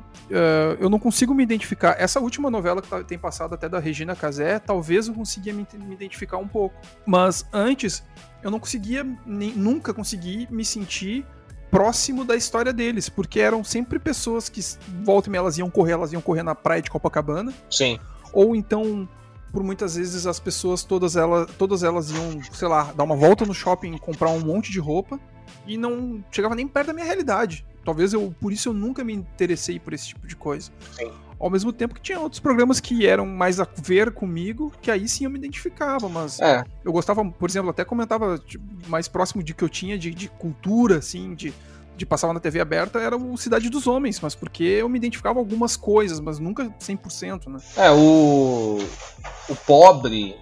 [0.79, 1.95] eu não consigo me identificar.
[1.97, 5.65] Essa última novela que tá, tem passado até da Regina Casé, talvez eu conseguia me,
[5.73, 6.75] me identificar um pouco.
[7.05, 8.03] Mas antes
[8.43, 11.25] eu não conseguia, nem, nunca consegui me sentir
[11.69, 14.59] próximo da história deles, porque eram sempre pessoas que
[15.03, 17.53] volta e meia elas iam correr, elas iam correr na praia de Copacabana.
[17.69, 17.97] Sim.
[18.33, 19.07] Ou então,
[19.53, 23.45] por muitas vezes as pessoas todas elas, todas elas iam, sei lá, dar uma volta
[23.45, 25.17] no shopping, comprar um monte de roupa
[25.65, 27.65] e não chegava nem perto da minha realidade.
[27.83, 30.71] Talvez eu, por isso eu nunca me interessei por esse tipo de coisa.
[30.95, 31.11] Sim.
[31.39, 35.07] Ao mesmo tempo que tinha outros programas que eram mais a ver comigo, que aí
[35.07, 36.63] sim eu me identificava, mas é.
[36.85, 40.29] eu gostava, por exemplo, até comentava tipo, mais próximo de que eu tinha de, de
[40.29, 41.51] cultura, assim, de,
[41.97, 45.39] de passava na TV aberta, era o Cidade dos Homens, mas porque eu me identificava
[45.39, 47.59] algumas coisas, mas nunca 100%, né?
[47.75, 48.77] É, o,
[49.49, 50.35] o pobre,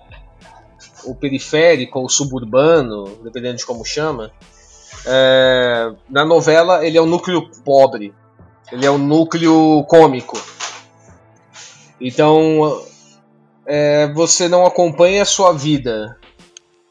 [1.06, 4.34] o periférico, o suburbano, dependendo de como chama,
[5.06, 8.14] é, na novela ele é o núcleo pobre,
[8.72, 10.42] ele é o núcleo cômico.
[12.00, 12.82] Então,
[13.66, 16.18] é, você não acompanha a sua vida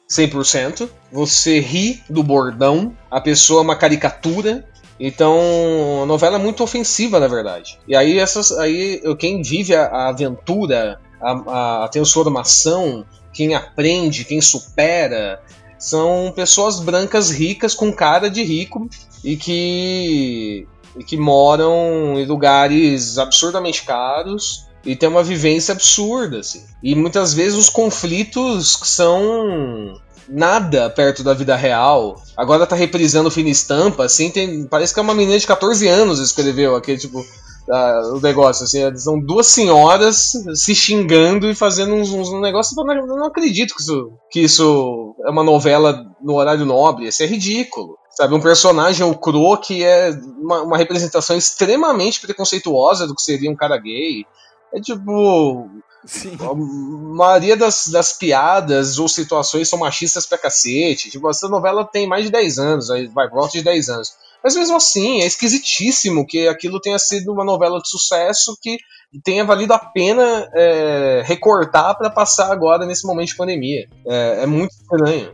[0.08, 4.68] 100%, você ri do bordão, a pessoa é uma caricatura.
[5.00, 7.78] Então, a novela é muito ofensiva, na verdade.
[7.86, 14.40] E aí, essas, aí quem vive a, a aventura, a, a transformação, quem aprende, quem
[14.40, 15.40] supera,
[15.78, 18.88] são pessoas brancas ricas com cara de rico
[19.22, 26.64] e que, e que moram em lugares absurdamente caros e tem uma vivência absurda, assim.
[26.82, 32.22] E muitas vezes os conflitos são nada perto da vida real.
[32.36, 36.20] Agora tá reprisando Fina Estampa, assim, tem, parece que é uma menina de 14 anos
[36.20, 42.10] escreveu aquele tipo uh, o negócio, assim, são duas senhoras se xingando e fazendo uns,
[42.10, 46.64] uns eu não, eu não acredito que isso, que isso é uma novela no horário
[46.64, 47.98] nobre, isso é ridículo.
[48.10, 53.50] Sabe, um personagem, o Crow, que é uma, uma representação extremamente preconceituosa do que seria
[53.50, 54.26] um cara gay.
[54.72, 55.70] É tipo.
[56.04, 56.36] Sim.
[56.40, 61.10] A maioria das, das piadas ou situações são machistas pra cacete.
[61.10, 64.14] Tipo, essa novela tem mais de 10 anos, vai volta de 10 anos.
[64.42, 68.78] Mas mesmo assim, é esquisitíssimo que aquilo tenha sido uma novela de sucesso que
[69.24, 73.88] tenha valido a pena é, recortar para passar agora nesse momento de pandemia.
[74.06, 75.32] É, é muito estranho.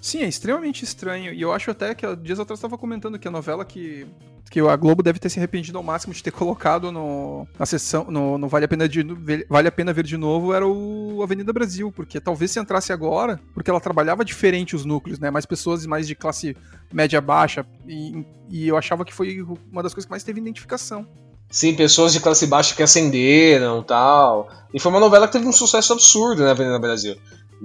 [0.00, 1.32] Sim, é extremamente estranho.
[1.32, 4.04] E eu acho até que dias atrás estava comentando que a novela que,
[4.50, 8.10] que a Globo deve ter se arrependido ao máximo de ter colocado no, na sessão,
[8.10, 9.06] no, no vale, a pena de,
[9.48, 13.38] vale a Pena Ver de Novo era o Avenida Brasil, porque talvez se entrasse agora,
[13.54, 15.30] porque ela trabalhava diferente os núcleos, né?
[15.30, 16.56] Mais pessoas mais de classe
[16.92, 17.64] média baixa.
[17.86, 21.06] E, e eu achava que foi uma das coisas que mais teve identificação.
[21.52, 24.48] Sim, pessoas de classe baixa que ascenderam tal.
[24.72, 27.14] E foi uma novela que teve um sucesso absurdo na né, Avenida Brasil.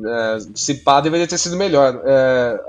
[0.06, 2.02] É, se pá, deveria ter sido melhor.
[2.06, 2.60] É,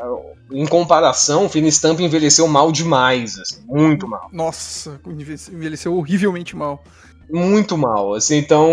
[0.53, 4.29] em comparação, Fina Stamp envelheceu mal demais, assim, muito mal.
[4.33, 5.01] Nossa,
[5.51, 6.83] envelheceu horrivelmente mal.
[7.29, 8.71] Muito mal, assim, então.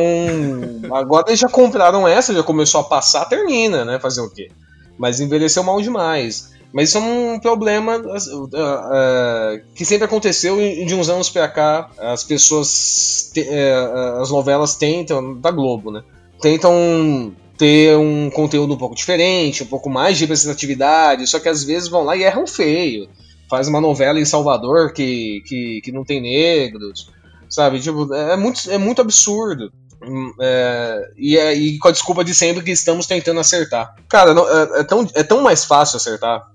[0.93, 3.99] agora eles já compraram essa, já começou a passar, termina, né?
[3.99, 4.49] Fazer o quê?
[4.97, 6.54] Mas envelheceu mal demais.
[6.75, 11.47] Mas isso é um problema uh, uh, que sempre aconteceu e de uns anos pra
[11.47, 16.03] cá as pessoas, te, uh, as novelas tentam, da Globo, né?
[16.41, 21.63] Tentam ter um conteúdo um pouco diferente, um pouco mais de representatividade, só que às
[21.63, 23.07] vezes vão lá e erram feio.
[23.49, 27.09] Faz uma novela em Salvador que, que, que não tem negros,
[27.49, 27.79] sabe?
[27.79, 29.71] Tipo, é muito, é muito absurdo.
[30.03, 33.95] Hum, é, e, é, e com a desculpa de sempre que estamos tentando acertar.
[34.09, 36.53] Cara, não, é, é, tão, é tão mais fácil acertar.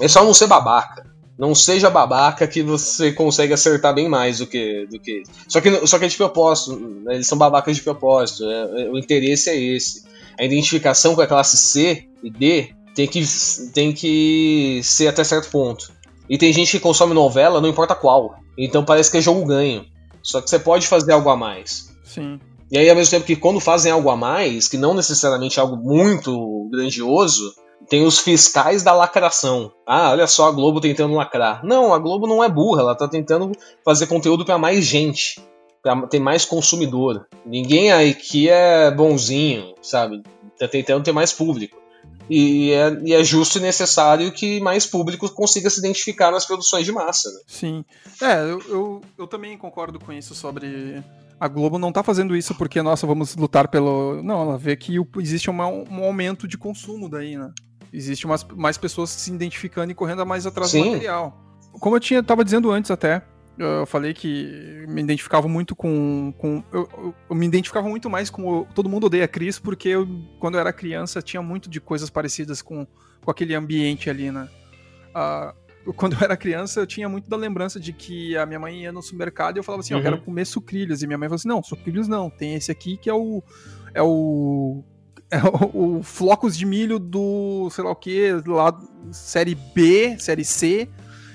[0.00, 1.12] É só não ser babaca.
[1.36, 4.86] Não seja babaca que você consegue acertar bem mais do que.
[4.86, 5.24] Do que...
[5.48, 6.76] Só, que só que é de propósito.
[6.76, 7.14] Né?
[7.14, 8.48] Eles são babacas de propósito.
[8.48, 10.04] É, é, o interesse é esse.
[10.38, 13.24] A identificação com a classe C e D tem que,
[13.72, 15.92] tem que ser até certo ponto.
[16.28, 18.36] E tem gente que consome novela, não importa qual.
[18.56, 19.84] Então parece que é jogo ganho.
[20.22, 21.92] Só que você pode fazer algo a mais.
[22.04, 22.38] Sim.
[22.70, 25.62] E aí, ao mesmo tempo que quando fazem algo a mais, que não necessariamente é
[25.62, 27.52] algo muito grandioso,
[27.88, 29.72] tem os fiscais da lacração.
[29.86, 31.64] Ah, olha só a Globo tentando lacrar.
[31.64, 33.52] Não, a Globo não é burra, ela tá tentando
[33.84, 35.40] fazer conteúdo para mais gente,
[35.82, 37.26] para ter mais consumidor.
[37.44, 40.22] Ninguém aqui é bonzinho, sabe?
[40.58, 41.84] Tá tentando ter mais público.
[42.28, 46.86] E é, e é, justo e necessário que mais público consiga se identificar nas produções
[46.86, 47.30] de massa.
[47.30, 47.40] Né?
[47.46, 47.84] Sim.
[48.20, 51.02] É, eu, eu, eu, também concordo com isso sobre.
[51.38, 54.22] A Globo não tá fazendo isso porque, nossa, vamos lutar pelo.
[54.22, 57.52] Não, ela vê que existe um, um aumento de consumo daí, né?
[57.96, 60.82] Existe umas, mais pessoas se identificando e correndo mais atrás Sim.
[60.82, 61.40] do material.
[61.72, 63.22] Como eu tinha, tava dizendo antes até,
[63.56, 66.34] eu falei que me identificava muito com.
[66.36, 68.64] com eu, eu, eu, me identificava muito mais com.
[68.74, 70.08] Todo mundo odeia Chris, porque eu,
[70.40, 72.84] quando eu era criança, tinha muito de coisas parecidas com,
[73.22, 74.48] com aquele ambiente ali, né?
[75.10, 78.82] Uh, quando eu era criança, eu tinha muito da lembrança de que a minha mãe
[78.82, 80.00] ia no supermercado e eu falava assim: uhum.
[80.00, 81.02] eu quero comer sucrilhos.
[81.02, 83.40] E minha mãe falou assim: não, sucrilhos não, tem esse aqui que é o.
[83.92, 84.82] É o.
[85.30, 88.78] É o, o flocos de milho do, sei lá o que, lá,
[89.10, 90.88] série B, série C,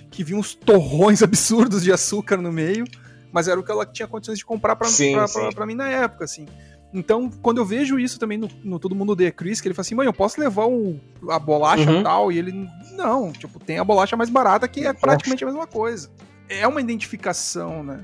[0.10, 2.86] que vinha uns torrões absurdos de açúcar no meio,
[3.32, 5.40] mas era o que ela tinha condições de comprar pra, sim, pra, sim.
[5.40, 6.46] Pra, pra, mim na época, assim.
[6.94, 9.82] Então, quando eu vejo isso também no, no Todo Mundo Odeia Chris, que ele fala
[9.82, 11.00] assim, mãe, eu posso levar o,
[11.30, 12.02] a bolacha uhum.
[12.02, 15.68] tal, e ele, não, tipo, tem a bolacha mais barata que é praticamente a mesma
[15.68, 16.10] coisa.
[16.48, 18.04] É uma identificação, né?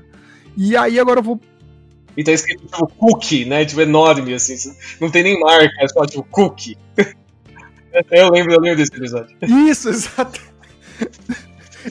[0.56, 1.40] E aí agora eu vou
[2.16, 3.64] e tá escrito tipo cookie, né?
[3.64, 4.56] Tipo, enorme, assim.
[5.00, 6.76] Não tem nem marca, é só tipo cookie.
[8.10, 9.36] eu lembro, eu lembro desse episódio.
[9.42, 10.40] Isso, exato.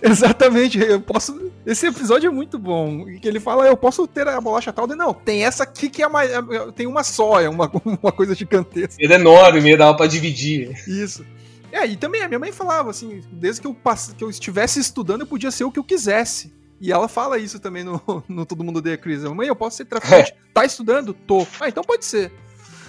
[0.01, 1.51] Exatamente, eu posso.
[1.65, 3.05] Esse episódio é muito bom.
[3.21, 4.87] Que ele fala, eu posso ter a bolacha tal.
[4.87, 6.31] Não, tem essa aqui que é mais.
[6.31, 6.41] É,
[6.75, 8.95] tem uma só, é uma, uma coisa gigantesca.
[8.99, 10.71] Ele é enorme, dava pra dividir.
[10.87, 11.25] Isso.
[11.71, 14.79] É, e também a minha mãe falava assim, desde que eu, passe, que eu estivesse
[14.79, 16.54] estudando, eu podia ser o que eu quisesse.
[16.79, 19.23] E ela fala isso também no, no Todo Mundo Odeia Cris.
[19.23, 20.31] Mãe, eu posso ser traficante.
[20.31, 20.35] É.
[20.53, 21.13] Tá estudando?
[21.13, 21.45] Tô.
[21.59, 22.31] Ah, então pode ser.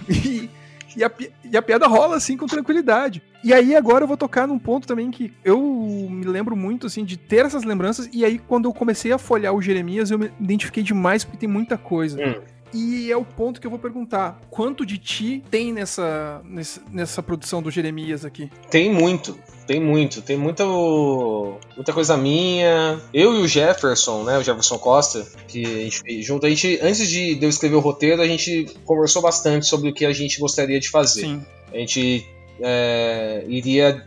[0.08, 0.48] E,
[0.96, 1.10] e a,
[1.44, 3.22] e a piada rola assim com tranquilidade.
[3.42, 7.04] E aí agora eu vou tocar num ponto também que eu me lembro muito assim
[7.04, 10.30] de ter essas lembranças e aí quando eu comecei a folhear o Jeremias eu me
[10.40, 12.18] identifiquei demais porque tem muita coisa.
[12.18, 12.40] Hum.
[12.72, 17.22] E é o ponto que eu vou perguntar: quanto de ti tem nessa, nessa, nessa
[17.22, 18.50] produção do Jeremias aqui?
[18.70, 23.00] Tem muito, tem muito, tem muita, muita coisa minha.
[23.12, 26.78] Eu e o Jefferson, né, o Jefferson Costa, que a gente fez junto, a gente,
[26.80, 30.38] antes de eu escrever o roteiro, a gente conversou bastante sobre o que a gente
[30.38, 31.22] gostaria de fazer.
[31.22, 31.44] Sim.
[31.72, 32.26] A gente
[32.60, 34.06] é, iria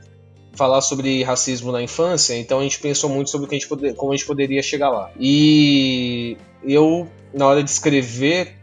[0.54, 3.67] falar sobre racismo na infância, então a gente pensou muito sobre o que a gente
[3.67, 5.12] poder, como a gente poderia chegar lá.
[5.19, 8.56] E eu, na hora de escrever,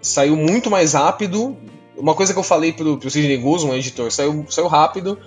[0.00, 1.56] saiu muito mais rápido.
[2.00, 5.18] Uma coisa que eu falei pro, pro Sidney Guzman, editor, saiu, saiu rápido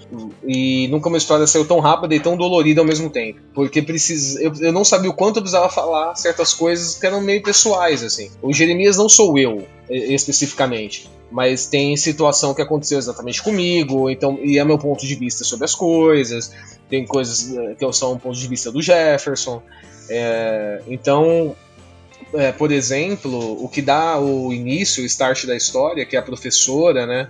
[0.46, 3.40] e nunca uma história saiu tão rápida e tão dolorida ao mesmo tempo.
[3.54, 7.22] Porque precisa, eu, eu não sabia o quanto eu precisava falar certas coisas que eram
[7.22, 8.30] meio pessoais, assim.
[8.42, 14.60] O Jeremias não sou eu, especificamente mas tem situação que aconteceu exatamente comigo, então e
[14.60, 16.52] é meu ponto de vista sobre as coisas,
[16.88, 19.60] tem coisas eh, que são um ponto de vista do Jefferson,
[20.10, 21.56] é, então,
[22.36, 26.24] é, por exemplo, o que dá o início, o start da história, que é a
[26.24, 27.30] professora, né,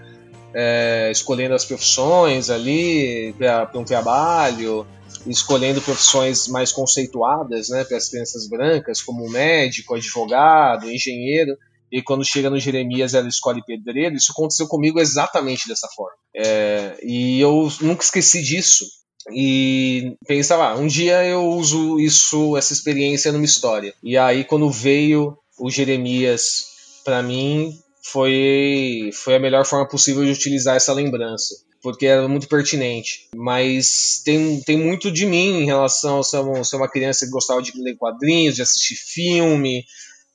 [0.54, 4.86] é, escolhendo as profissões ali para um trabalho,
[5.26, 11.58] escolhendo profissões mais conceituadas, né, para as crianças brancas, como médico, advogado, engenheiro
[11.94, 14.16] e quando chega no Jeremias ela escolhe pedreiro.
[14.16, 16.18] Isso aconteceu comigo exatamente dessa forma.
[16.36, 18.86] É, e eu nunca esqueci disso.
[19.32, 23.94] E pensava, ah, um dia eu uso isso, essa experiência numa história.
[24.04, 26.66] E aí quando veio o Jeremias
[27.06, 32.48] para mim foi foi a melhor forma possível de utilizar essa lembrança porque era muito
[32.48, 33.28] pertinente.
[33.36, 37.62] Mas tem, tem muito de mim em relação a ser, ser uma criança que gostava
[37.62, 39.84] de ler quadrinhos, de assistir filme,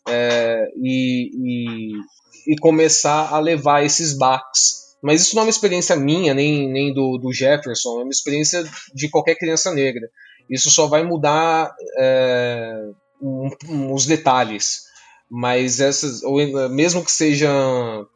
[0.07, 4.88] é, e, e, e, começar a levar esses baques.
[5.03, 8.65] Mas isso não é uma experiência minha, nem, nem do, do Jefferson, é uma experiência
[8.95, 10.09] de qualquer criança negra.
[10.51, 12.91] Isso só vai mudar é,
[13.21, 14.83] um, um, os detalhes.
[15.31, 16.39] Mas essas, ou
[16.71, 18.07] mesmo que sejam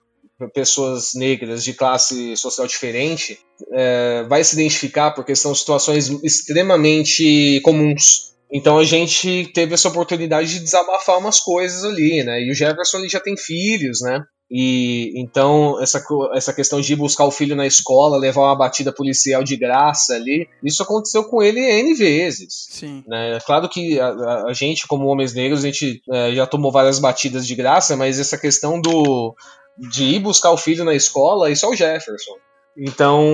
[0.55, 3.39] pessoas negras de classe social diferente,
[3.73, 10.53] é, vai se identificar porque são situações extremamente comuns então a gente teve essa oportunidade
[10.53, 12.43] de desabafar umas coisas ali, né?
[12.43, 14.23] E o Jefferson ele já tem filhos, né?
[14.55, 18.93] E então essa, essa questão de ir buscar o filho na escola, levar uma batida
[18.93, 22.67] policial de graça ali, isso aconteceu com ele N vezes.
[22.69, 23.03] Sim.
[23.09, 23.39] Né?
[23.47, 27.47] Claro que a, a, gente, como homens negros, a gente é, já tomou várias batidas
[27.47, 29.35] de graça, mas essa questão do
[29.79, 32.33] de ir buscar o filho na escola, isso é o Jefferson.
[32.77, 33.25] Então,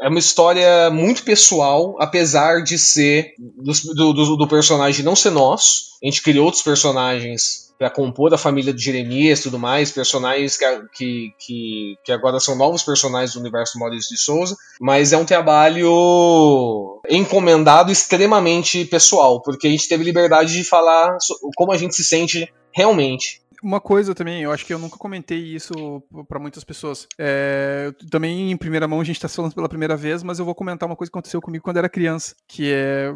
[0.00, 5.90] é uma história muito pessoal, apesar de ser do, do, do personagem não ser nosso.
[6.02, 10.58] A gente criou outros personagens para compor a família do Jeremias e tudo mais, personagens
[10.58, 15.24] que, que, que, agora são novos personagens do universo Maurício de Souza, mas é um
[15.24, 21.16] trabalho encomendado extremamente pessoal, porque a gente teve liberdade de falar
[21.56, 25.38] como a gente se sente realmente uma coisa também, eu acho que eu nunca comentei
[25.38, 27.06] isso para muitas pessoas.
[27.18, 30.54] É, também em primeira mão a gente tá falando pela primeira vez, mas eu vou
[30.54, 33.12] comentar uma coisa que aconteceu comigo quando era criança, que é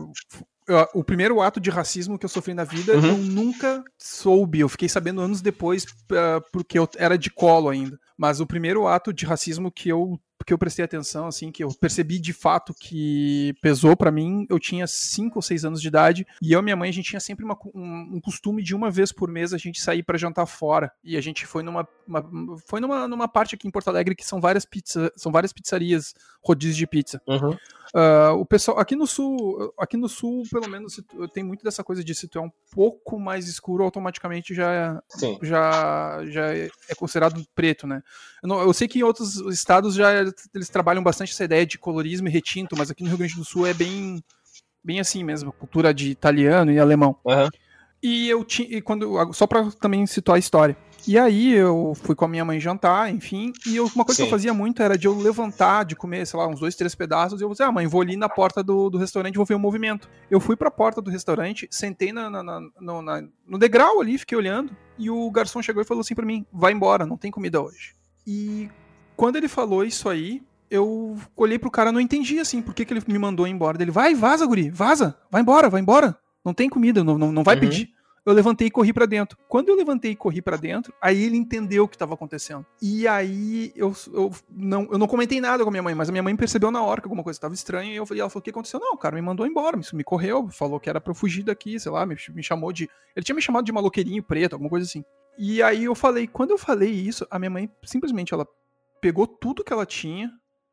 [0.95, 3.07] o primeiro ato de racismo que eu sofri na vida, uhum.
[3.07, 4.61] eu nunca soube.
[4.61, 7.99] Eu fiquei sabendo anos depois, uh, porque eu era de colo ainda.
[8.17, 11.69] Mas o primeiro ato de racismo que eu que eu prestei atenção, assim, que eu
[11.81, 16.27] percebi de fato que pesou para mim, eu tinha 5 ou 6 anos de idade,
[16.41, 18.91] e eu e minha mãe, a gente tinha sempre uma, um, um, costume de uma
[18.91, 20.93] vez por mês a gente sair para jantar fora.
[21.03, 24.25] E a gente foi numa, uma, foi numa, numa parte aqui em Porto Alegre que
[24.25, 27.21] são várias pizzas, são várias pizzarias, rodízios de pizza.
[27.27, 27.57] Uhum.
[27.95, 31.01] Uh, o pessoal aqui no sul, aqui no sul, pelo menos,
[31.33, 35.01] tem muito dessa coisa de se tu é um pouco mais escuro, automaticamente já,
[35.41, 38.03] já, já é considerado preto, né?
[38.43, 40.11] Eu, não, eu, sei que em outros estados já
[40.55, 43.45] eles trabalham bastante essa ideia de colorismo e retinto, mas aqui no Rio Grande do
[43.45, 44.23] Sul é bem,
[44.83, 47.17] bem assim mesmo, cultura de italiano e alemão.
[47.25, 47.49] Uhum.
[48.03, 50.77] E eu tinha, quando só para também situar a história.
[51.07, 54.23] E aí eu fui com a minha mãe jantar, enfim, e eu, uma coisa Sim.
[54.23, 56.95] que eu fazia muito era de eu levantar, de comer, sei lá, uns dois, três
[56.95, 59.55] pedaços, e eu falei, ah, mãe, vou ali na porta do, do restaurante vou ver
[59.55, 60.09] o movimento.
[60.31, 64.17] Eu fui pra porta do restaurante, sentei na, na, na, no, na, no degrau ali,
[64.17, 67.31] fiquei olhando, e o garçom chegou e falou assim para mim, vai embora, não tem
[67.31, 67.95] comida hoje.
[68.27, 68.71] E
[69.17, 72.93] quando ele falou isso aí, eu olhei pro cara, não entendi assim, por que, que
[72.93, 73.81] ele me mandou embora.
[73.81, 76.17] Ele, vai, vaza, guri, vaza, vai embora, vai embora.
[76.45, 77.61] Não tem comida, não, não, não vai uhum.
[77.61, 77.95] pedir
[78.25, 79.37] eu levantei e corri para dentro.
[79.49, 82.65] Quando eu levantei e corri para dentro, aí ele entendeu o que estava acontecendo.
[82.81, 86.13] E aí eu, eu, não, eu não comentei nada com a minha mãe, mas a
[86.13, 88.41] minha mãe percebeu na hora que alguma coisa estava estranha e eu falei, ela falou:
[88.41, 88.81] o que aconteceu?
[88.81, 91.43] Não, o cara me mandou embora, me, me correu, falou que era pra eu fugir
[91.43, 92.89] daqui, sei lá, me, me chamou de.
[93.15, 95.05] Ele tinha me chamado de maloqueirinho preto, alguma coisa assim.
[95.37, 98.47] E aí eu falei, quando eu falei isso, a minha mãe simplesmente ela
[99.05, 100.31] pegou tudo que ela tinha,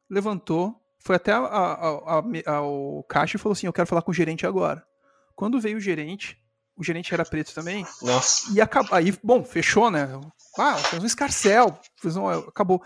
[0.10, 4.12] levantou, foi até a, a, a, ao caixa e falou assim: Eu quero falar com
[4.12, 4.82] o gerente agora.
[5.36, 6.38] Quando veio o gerente,
[6.78, 7.86] o gerente era preto também.
[8.02, 8.50] Nossa.
[8.54, 10.08] E acabou, aí, bom, fechou, né?
[10.58, 12.82] Ah, fez um escarcel, fez um, acabou.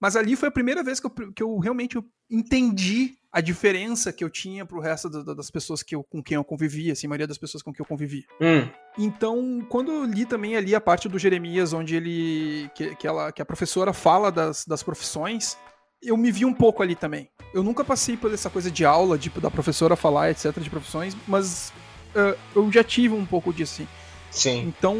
[0.00, 1.98] Mas ali foi a primeira vez que eu, que eu realmente
[2.30, 6.42] entendi a diferença que eu tinha pro resto das pessoas que eu, com quem eu
[6.42, 8.24] convivia, assim, a maioria das pessoas com quem eu convivia.
[8.40, 8.68] Hum.
[8.98, 12.70] Então, quando eu li também ali a parte do Jeremias, onde ele.
[12.74, 15.56] que, que, ela, que a professora fala das, das profissões,
[16.02, 17.30] eu me vi um pouco ali também.
[17.54, 21.16] Eu nunca passei por essa coisa de aula, tipo, da professora falar, etc., de profissões,
[21.28, 21.72] mas
[22.14, 23.88] uh, eu já tive um pouco disso, assim.
[24.30, 24.66] Sim.
[24.66, 24.96] Então,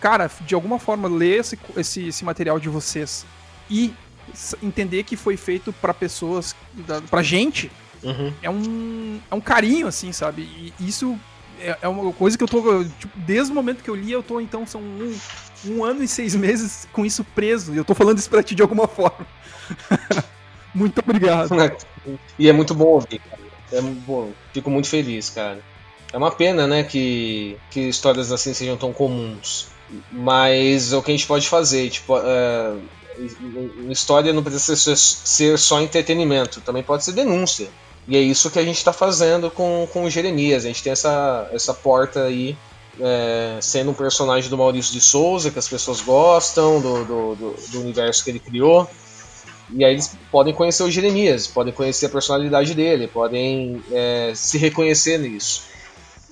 [0.00, 3.26] cara, de alguma forma, ler esse, esse, esse material de vocês
[3.70, 3.92] e
[4.62, 6.54] entender que foi feito para pessoas,
[7.10, 7.70] pra gente,
[8.02, 8.32] uhum.
[8.42, 10.42] é, um, é um carinho, assim, sabe?
[10.42, 11.18] E isso
[11.60, 12.84] é, é uma coisa que eu tô.
[12.84, 15.16] Tipo, desde o momento que eu li, eu tô, então, são um,
[15.66, 17.72] um ano e seis meses com isso preso.
[17.72, 19.26] E eu tô falando isso pra ti de alguma forma.
[20.74, 21.50] muito obrigado.
[22.38, 23.42] e é muito bom ouvir, cara.
[23.72, 24.30] É bom.
[24.52, 25.60] Fico muito feliz, cara.
[26.12, 29.68] É uma pena, né, que, que histórias assim sejam tão comuns.
[30.10, 32.76] Mas é o que a gente pode fazer, tipo, é,
[33.90, 37.68] história não precisa ser, ser, só entretenimento, também pode ser denúncia.
[38.06, 40.64] E é isso que a gente está fazendo com, com o Jeremias.
[40.64, 42.56] A gente tem essa, essa porta aí,
[43.00, 47.56] é, sendo um personagem do Maurício de Souza, que as pessoas gostam, do, do, do,
[47.70, 48.88] do universo que ele criou.
[49.70, 54.58] E aí eles podem conhecer o Jeremias, podem conhecer a personalidade dele, podem é, se
[54.58, 55.62] reconhecer nisso.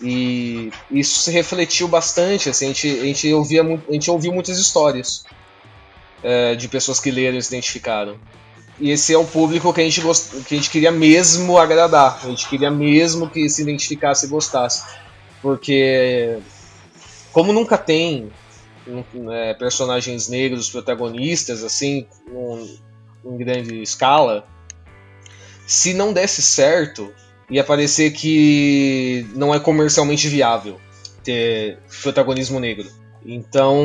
[0.02, 4.58] E isso se refletiu bastante, assim, a gente, a gente, ouvia, a gente ouviu muitas
[4.58, 5.24] histórias
[6.22, 8.18] é, de pessoas que leram e se identificaram.
[8.78, 10.42] E esse é o público que a, gente gost...
[10.44, 14.82] que a gente queria mesmo agradar, a gente queria mesmo que se identificasse e gostasse.
[15.42, 16.38] Porque,
[17.32, 18.30] como nunca tem
[19.30, 22.06] é, personagens negros protagonistas, assim,
[23.24, 24.46] em grande escala,
[25.66, 27.12] se não desse certo,
[27.50, 30.80] ia parecer que não é comercialmente viável
[31.22, 32.88] ter protagonismo negro.
[33.24, 33.78] Então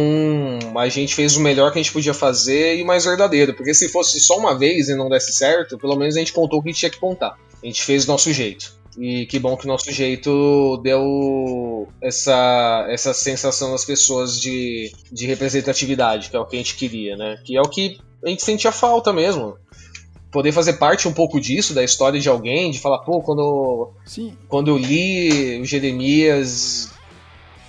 [0.77, 3.73] a gente fez o melhor que a gente podia fazer e o mais verdadeiro, porque
[3.73, 6.63] se fosse só uma vez e não desse certo, pelo menos a gente contou o
[6.63, 7.37] que tinha que contar.
[7.61, 8.73] A gente fez do nosso jeito.
[8.97, 15.25] E que bom que o nosso jeito deu essa, essa sensação nas pessoas de, de
[15.25, 17.37] representatividade, que é o que a gente queria, né?
[17.43, 19.57] Que é o que a gente sentia falta mesmo
[20.35, 24.35] poder fazer parte um pouco disso, da história de alguém, de falar, pô, quando, Sim.
[24.49, 26.91] quando eu li o Jeremias,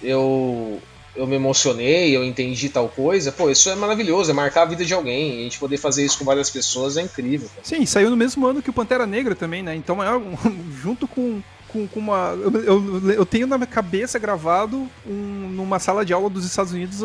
[0.02, 0.80] eu,
[1.16, 4.84] eu me emocionei, eu entendi tal coisa, pô, isso é maravilhoso, é marcar a vida
[4.84, 5.40] de alguém.
[5.40, 7.48] A gente poder fazer isso com várias pessoas é incrível.
[7.48, 7.60] Cara.
[7.62, 9.74] Sim, saiu no mesmo ano que o Pantera Negra também, né?
[9.74, 10.06] Então, é
[10.82, 11.42] junto com
[11.76, 12.36] com, com uma.
[12.40, 16.72] Eu, eu, eu, tenho na minha cabeça gravado um, numa sala de aula dos Estados
[16.72, 17.00] Unidos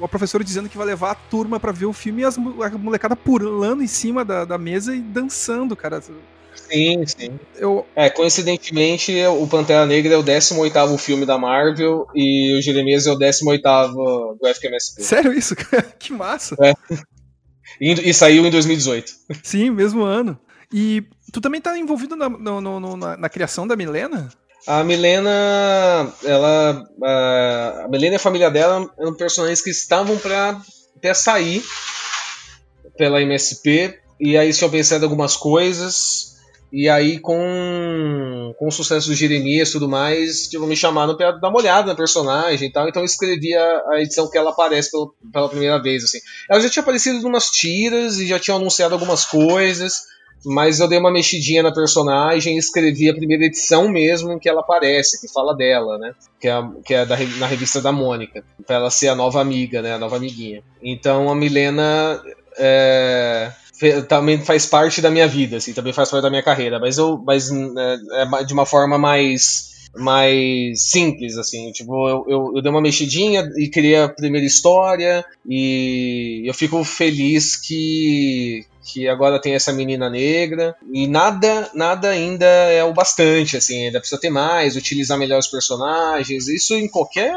[0.00, 2.78] a, professora dizendo que vai levar a turma para ver o filme e as, a
[2.78, 6.02] molecada pulando em cima da, da mesa e dançando, cara.
[6.68, 7.40] Sim, sim.
[7.56, 7.86] Eu...
[7.94, 13.12] É, coincidentemente, o Pantera Negra é o 18 filme da Marvel e o Jeremias é
[13.12, 13.62] o 18
[14.40, 15.02] do FKMSP.
[15.02, 15.54] Sério isso?
[15.98, 16.56] que massa!
[16.60, 16.74] É.
[17.80, 19.12] E, e saiu em 2018.
[19.42, 20.38] Sim, mesmo ano.
[20.72, 21.02] E
[21.32, 24.28] tu também tá envolvido na, no, no, na, na criação da Milena?
[24.66, 26.84] A Milena, ela.
[27.82, 30.60] A Milena e a família dela eram personagens que estavam para
[30.96, 31.64] até sair
[32.96, 36.29] pela MSP, e aí tinham pensado algumas coisas,
[36.72, 41.32] e aí com, com o sucesso do Jeremias e tudo mais, tipo, me chamaram para
[41.32, 44.50] dar uma olhada na personagem e tal, então eu escrevi a, a edição que ela
[44.50, 46.18] aparece pela, pela primeira vez, assim.
[46.48, 49.94] Ela já tinha aparecido em umas tiras e já tinha anunciado algumas coisas,
[50.44, 54.48] mas eu dei uma mexidinha na personagem e escrevi a primeira edição mesmo em que
[54.48, 56.14] ela aparece, que fala dela, né?
[56.40, 59.82] Que é, que é da, na revista da Mônica, pra ela ser a nova amiga,
[59.82, 59.94] né?
[59.94, 60.62] A nova amiguinha.
[60.82, 62.22] Então a Milena
[62.56, 63.52] é,
[64.08, 67.22] também faz parte da minha vida, assim, também faz parte da minha carreira, mas eu,
[67.24, 72.70] mas é, é de uma forma mais mais simples, assim, tipo, eu, eu, eu, dei
[72.70, 79.54] uma mexidinha e criei a primeira história e eu fico feliz que, que agora tem
[79.54, 84.76] essa menina negra e nada nada ainda é o bastante assim ainda precisa ter mais
[84.76, 87.34] utilizar melhor os personagens isso em qualquer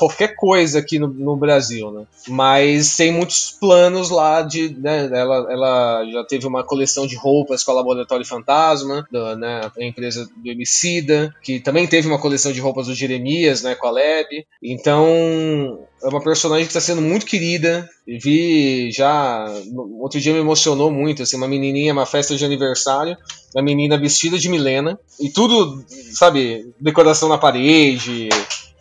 [0.00, 2.04] qualquer coisa aqui no, no, Brasil, né?
[2.26, 7.62] Mas tem muitos planos lá de, né, ela, ela já teve uma coleção de roupas
[7.62, 12.50] com a Laboratório Fantasma, do, né, a empresa do Emicida, que também teve uma coleção
[12.50, 14.46] de roupas do Jeremias, né, com a Leb.
[14.62, 17.86] Então, é uma personagem que está sendo muito querida.
[18.06, 19.52] Vi já.
[20.00, 23.18] Outro dia me emocionou muito, assim, uma menininha, uma festa de aniversário,
[23.54, 25.84] uma menina vestida de Milena, e tudo,
[26.14, 28.30] sabe, decoração na parede,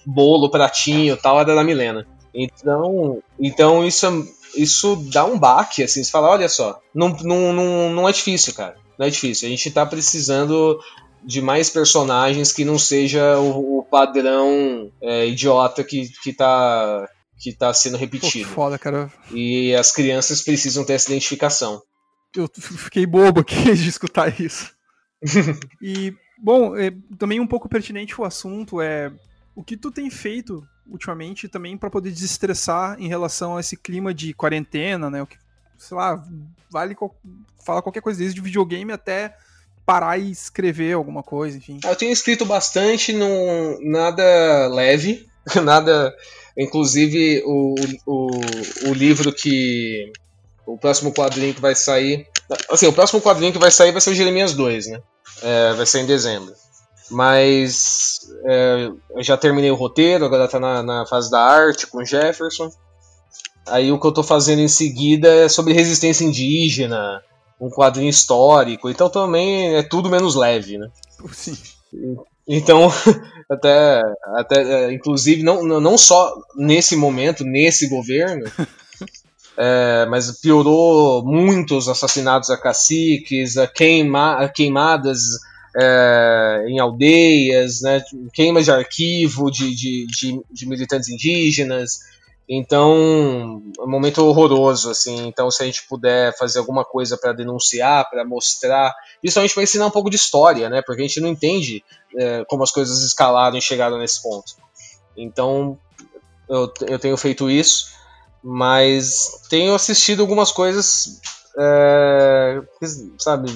[0.05, 2.05] bolo, pratinho tal, era da Milena.
[2.33, 4.11] Então, então isso, é,
[4.55, 8.53] isso dá um baque, assim, você fala, olha só, não, não, não, não é difícil,
[8.53, 8.75] cara.
[8.97, 9.47] Não é difícil.
[9.47, 10.79] A gente tá precisando
[11.23, 17.07] de mais personagens que não seja o, o padrão é, idiota que, que tá
[17.39, 18.49] que tá sendo repetido.
[18.49, 19.11] Pô, foda, cara.
[19.31, 21.81] E as crianças precisam ter essa identificação.
[22.35, 24.71] Eu fiquei bobo aqui de escutar isso.
[25.81, 29.09] e, bom, é, também um pouco pertinente o assunto é
[29.59, 34.13] o que tu tem feito ultimamente também para poder desestressar em relação a esse clima
[34.13, 35.21] de quarentena, né?
[35.21, 35.37] O que,
[35.77, 36.23] sei lá,
[36.71, 36.95] vale
[37.65, 39.35] fala qualquer coisa desde videogame até
[39.85, 41.77] parar e escrever alguma coisa, enfim.
[41.83, 45.27] Eu tenho escrito bastante, não nada leve,
[45.61, 46.15] nada.
[46.57, 48.29] Inclusive o, o,
[48.87, 50.09] o livro que.
[50.65, 52.25] O próximo quadrinho que vai sair.
[52.71, 55.01] Assim, o próximo quadrinho que vai sair vai ser o Jeremias 2, né?
[55.41, 56.53] É, vai ser em dezembro.
[57.09, 62.05] Mas é, eu já terminei o roteiro, agora tá na, na fase da arte com
[62.05, 62.71] Jefferson.
[63.67, 67.21] Aí o que eu tô fazendo em seguida é sobre resistência indígena,
[67.59, 70.89] um quadrinho histórico, então também é tudo menos leve, né?
[71.31, 71.57] Sim.
[72.47, 72.91] Então,
[73.49, 74.01] até,
[74.35, 78.43] até é, inclusive, não, não só nesse momento, nesse governo,
[79.55, 85.19] é, mas piorou muito os assassinatos a caciques, a, queima, a queimadas
[85.77, 88.03] é, em aldeias, né,
[88.33, 91.99] queimas de arquivo de, de, de, de, militantes indígenas.
[92.51, 95.27] Então, é um momento horroroso, assim.
[95.27, 98.91] Então, se a gente puder fazer alguma coisa para denunciar, para mostrar,
[99.21, 100.81] principalmente para ensinar um pouco de história, né?
[100.81, 101.83] Porque a gente não entende
[102.17, 104.55] é, como as coisas escalaram e chegaram nesse ponto.
[105.15, 105.77] Então,
[106.49, 107.91] eu, eu tenho feito isso,
[108.43, 111.21] mas tenho assistido algumas coisas,
[111.55, 112.61] é,
[113.19, 113.51] sabe,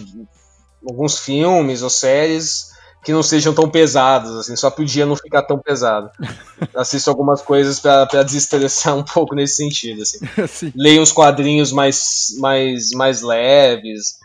[0.87, 2.73] alguns filmes ou séries
[3.03, 6.09] que não sejam tão pesados, assim, só pro dia não ficar tão pesado.
[6.73, 10.19] Assisto algumas coisas para desestressar um pouco nesse sentido, assim.
[10.73, 14.17] Leio uns quadrinhos mais, mais, mais leves,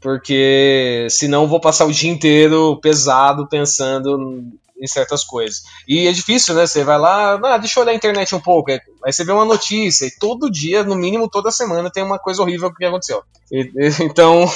[0.00, 4.42] porque senão vou passar o dia inteiro pesado pensando
[4.80, 5.62] em certas coisas.
[5.86, 6.66] E é difícil, né?
[6.66, 8.72] Você vai lá, ah, deixa eu olhar a internet um pouco.
[8.72, 12.42] Aí você vê uma notícia e todo dia, no mínimo toda semana, tem uma coisa
[12.42, 13.22] horrível que aconteceu.
[13.52, 14.50] E, então,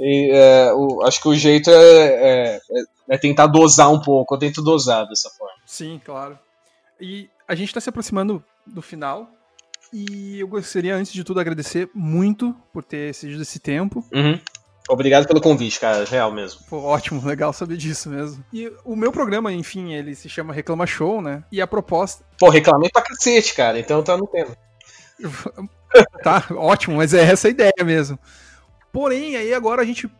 [0.00, 2.60] E, é, o, acho que o jeito é, é,
[3.10, 4.34] é, tentar dosar um pouco.
[4.34, 5.54] Eu tento dosar dessa forma.
[5.66, 6.38] Sim, claro.
[6.98, 9.28] E a gente está se aproximando do final.
[9.92, 14.04] E eu gostaria, antes de tudo, agradecer muito por ter cedido esse tempo.
[14.12, 14.40] Uhum.
[14.88, 16.04] Obrigado pelo convite, cara.
[16.04, 16.60] Real mesmo.
[16.68, 18.42] Pô, ótimo, legal saber disso mesmo.
[18.52, 21.44] E o meu programa, enfim, ele se chama Reclama Show, né?
[21.52, 22.24] E a proposta.
[22.38, 23.78] Pô, reclamei pra cacete, cara.
[23.78, 24.56] Então tá no tema.
[26.24, 28.18] tá, ótimo, mas é essa a ideia mesmo.
[28.92, 30.10] Porém, aí agora a gente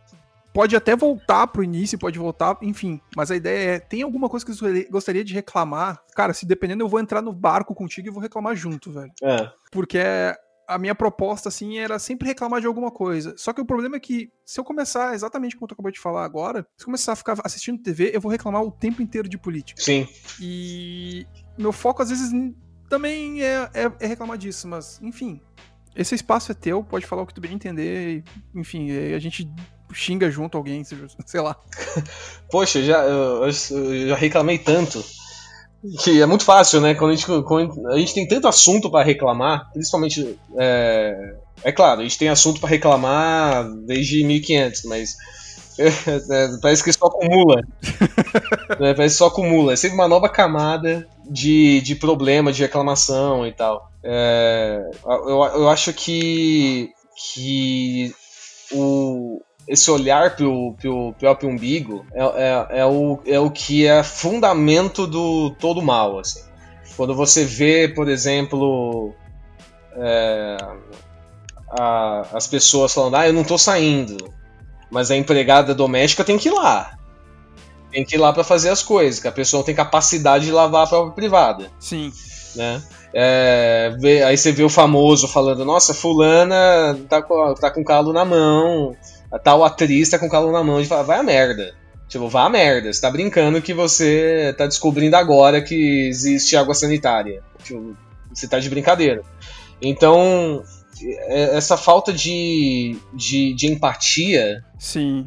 [0.53, 2.99] pode até voltar pro início, pode voltar, enfim.
[3.15, 6.01] Mas a ideia é: tem alguma coisa que você gostaria de reclamar?
[6.15, 9.11] Cara, se dependendo, eu vou entrar no barco contigo e vou reclamar junto, velho.
[9.23, 9.51] É.
[9.71, 9.99] Porque
[10.67, 13.33] a minha proposta, assim, era sempre reclamar de alguma coisa.
[13.37, 16.23] Só que o problema é que, se eu começar exatamente como tu acabou de falar
[16.23, 19.37] agora, se eu começar a ficar assistindo TV, eu vou reclamar o tempo inteiro de
[19.37, 19.81] política.
[19.81, 20.07] Sim.
[20.39, 21.25] E
[21.57, 22.31] meu foco, às vezes,
[22.89, 25.41] também é, é, é reclamar disso, mas, enfim.
[25.95, 28.23] Esse espaço é teu, pode falar o que tu bem entender,
[28.55, 29.49] e, enfim, a gente
[29.93, 30.83] xinga junto alguém,
[31.25, 31.55] sei lá.
[32.49, 35.03] Poxa, já, eu, eu já reclamei tanto
[36.03, 36.93] que é muito fácil, né?
[36.93, 40.37] Quando a gente, quando a gente tem tanto assunto para reclamar, principalmente.
[40.57, 45.15] É, é, claro, a gente tem assunto para reclamar desde 1500, mas.
[45.79, 47.59] É, parece que só acumula.
[48.81, 49.73] é, parece que só acumula.
[49.73, 53.90] É sempre uma nova camada de, de problema, de reclamação e tal.
[54.03, 56.89] É, eu, eu acho que,
[57.33, 58.13] que
[58.71, 64.03] o, esse olhar pro, pro próprio umbigo é, é, é, o, é o que é
[64.03, 66.41] fundamento do todo mal, assim.
[66.97, 69.13] Quando você vê, por exemplo,
[69.95, 70.57] é,
[71.79, 74.17] a, as pessoas falando, ah, eu não tô saindo,
[74.89, 76.97] mas a empregada doméstica tem que ir lá.
[77.91, 80.51] Tem que ir lá para fazer as coisas, que a pessoa não tem capacidade de
[80.51, 81.71] lavar a própria privada.
[81.79, 82.11] Sim.
[82.55, 82.81] Né?
[83.13, 83.93] É,
[84.25, 88.95] aí você vê o famoso falando, nossa, fulana tá com, tá com calo na mão,
[89.31, 91.73] a tal atriz tá com calo na mão e fala, vai a merda.
[92.11, 92.91] Tipo, vá a merda.
[92.91, 97.41] Você tá brincando que você tá descobrindo agora que existe água sanitária.
[97.63, 97.95] Tipo,
[98.29, 99.23] você tá de brincadeira.
[99.81, 100.61] Então,
[101.01, 104.61] é, essa falta de, de, de empatia.
[104.77, 105.25] Sim.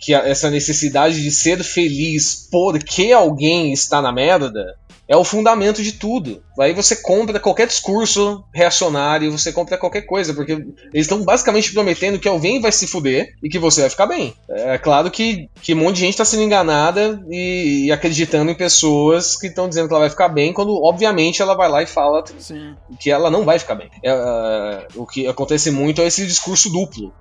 [0.00, 4.76] Que essa necessidade de ser feliz porque alguém está na merda
[5.10, 6.40] é o fundamento de tudo.
[6.56, 12.16] Aí você compra qualquer discurso reacionário, você compra qualquer coisa, porque eles estão basicamente prometendo
[12.16, 14.32] que alguém vai se fuder e que você vai ficar bem.
[14.48, 18.54] É claro que, que um monte de gente está sendo enganada e, e, acreditando em
[18.54, 21.86] pessoas que estão dizendo que ela vai ficar bem, quando obviamente ela vai lá e
[21.86, 22.76] fala Sim.
[23.00, 23.90] que ela não vai ficar bem.
[24.04, 27.12] É, uh, o que acontece muito é esse discurso duplo.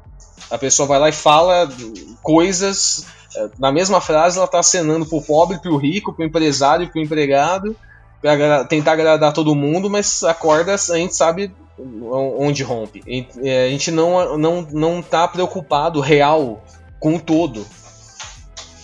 [0.52, 1.68] A pessoa vai lá e fala
[2.22, 3.08] coisas
[3.58, 7.76] na mesma frase, ela está acenando pro pobre, pro rico, pro empresário, pro empregado,
[8.22, 11.52] para tentar agradar todo mundo, mas a corda a gente sabe
[12.38, 13.02] onde rompe.
[13.44, 16.64] É, a gente não, não, não tá preocupado real
[17.00, 17.66] com o todo.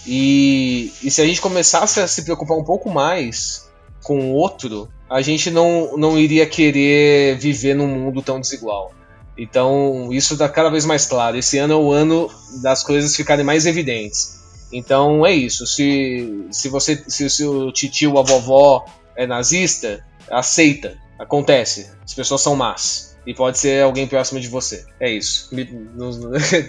[0.08, 3.68] E, e se a gente começasse a se preocupar um pouco mais
[4.04, 8.92] com o outro, a gente não, não iria querer viver num mundo tão desigual.
[9.38, 11.38] Então, isso está cada vez mais claro.
[11.38, 12.30] Esse ano é o ano
[12.62, 14.36] das coisas ficarem mais evidentes.
[14.72, 15.66] Então é isso.
[15.66, 20.98] Se, se você se o seu tio ou a vovó é nazista, aceita.
[21.18, 21.92] Acontece.
[22.04, 23.16] As pessoas são más.
[23.26, 24.86] E pode ser alguém próximo de você.
[25.00, 25.50] É isso.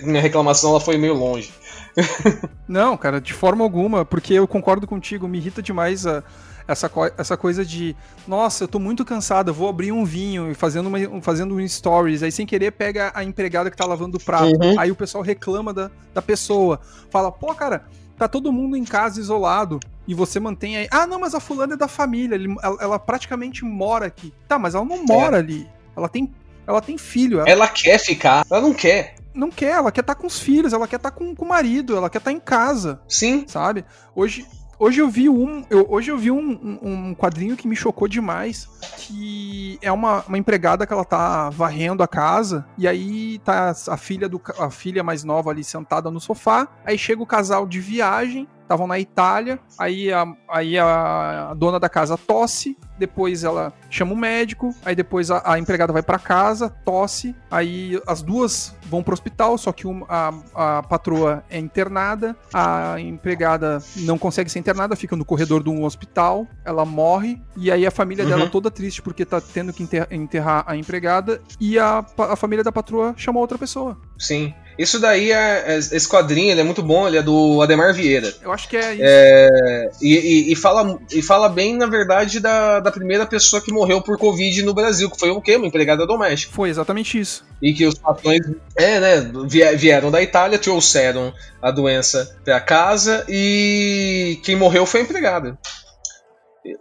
[0.03, 1.53] Minha reclamação ela foi meio longe.
[2.69, 6.23] Não, cara, de forma alguma, porque eu concordo contigo, me irrita demais a,
[6.67, 7.95] essa, essa coisa de,
[8.27, 12.23] nossa, eu tô muito cansada, vou abrir um vinho e fazendo, uma, fazendo um stories,
[12.23, 14.79] aí sem querer pega a empregada que tá lavando o prato, uhum.
[14.79, 17.85] aí o pessoal reclama da, da pessoa, fala, pô, cara,
[18.19, 21.75] tá todo mundo em casa isolado e você mantém aí, ah, não, mas a fulana
[21.75, 24.33] é da família, ela, ela praticamente mora aqui.
[24.47, 25.41] Tá, mas ela não mora é.
[25.41, 26.33] ali, ela tem,
[26.67, 27.41] ela tem filho.
[27.41, 27.49] Ela...
[27.49, 30.73] ela quer ficar, ela não quer não quer, ela quer estar tá com os filhos,
[30.73, 33.01] ela quer estar tá com, com o marido, ela quer estar tá em casa.
[33.07, 33.45] Sim.
[33.47, 33.85] Sabe?
[34.15, 34.47] Hoje,
[34.79, 38.07] Hoje eu vi um, eu, hoje eu vi um, um, um, quadrinho que me chocou
[38.07, 38.69] demais,
[38.99, 43.97] que é uma, uma empregada que ela tá varrendo a casa e aí tá a
[43.97, 47.81] filha do a filha mais nova ali sentada no sofá, aí chega o casal de
[47.81, 54.13] viagem estavam na Itália, aí a, aí a dona da casa tosse, depois ela chama
[54.13, 59.03] o médico, aí depois a, a empregada vai para casa, tosse, aí as duas vão
[59.03, 60.07] pro hospital, só que uma,
[60.55, 65.71] a, a patroa é internada, a empregada não consegue ser internada, fica no corredor de
[65.71, 68.31] um hospital, ela morre, e aí a família uhum.
[68.31, 72.73] dela toda triste porque tá tendo que enterrar, a empregada, e a, a família da
[72.73, 73.99] patroa chamou outra pessoa.
[74.19, 74.55] Sim.
[74.79, 75.79] Isso daí é, é.
[75.79, 78.33] Esse quadrinho ele é muito bom, ele é do Ademar Vieira.
[78.43, 79.03] Eu acho que é isso.
[79.05, 83.73] É, e, e, e, fala, e fala bem, na verdade, da, da primeira pessoa que
[83.73, 85.57] morreu por Covid no Brasil, que foi o quê?
[85.57, 86.53] Uma empregada doméstica.
[86.55, 87.45] Foi exatamente isso.
[87.63, 88.41] E que os patrões
[88.77, 89.33] é, né,
[89.77, 95.59] vieram da Itália, trouxeram a doença pra casa e quem morreu foi a empregada.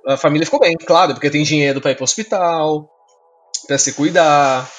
[0.07, 2.89] A família ficou bem, claro, porque tem dinheiro para ir pro hospital,
[3.67, 4.69] para se cuidar.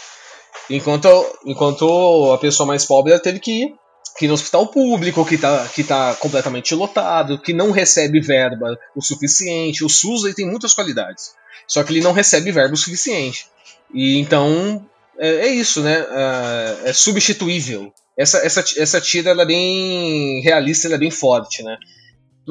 [0.69, 1.09] Enquanto,
[1.45, 3.75] enquanto a pessoa mais pobre teve que ir,
[4.19, 8.77] que ir no hospital público, que está que tá completamente lotado, que não recebe verba
[8.95, 9.85] o suficiente.
[9.85, 11.35] O SUS aí tem muitas qualidades,
[11.69, 13.47] só que ele não recebe verba o suficiente.
[13.95, 14.85] E então
[15.19, 15.99] é, é isso, né?
[15.99, 17.93] É, é, substituível.
[18.17, 21.77] Essa, essa, essa tira ela é bem realista, ela é bem forte, né?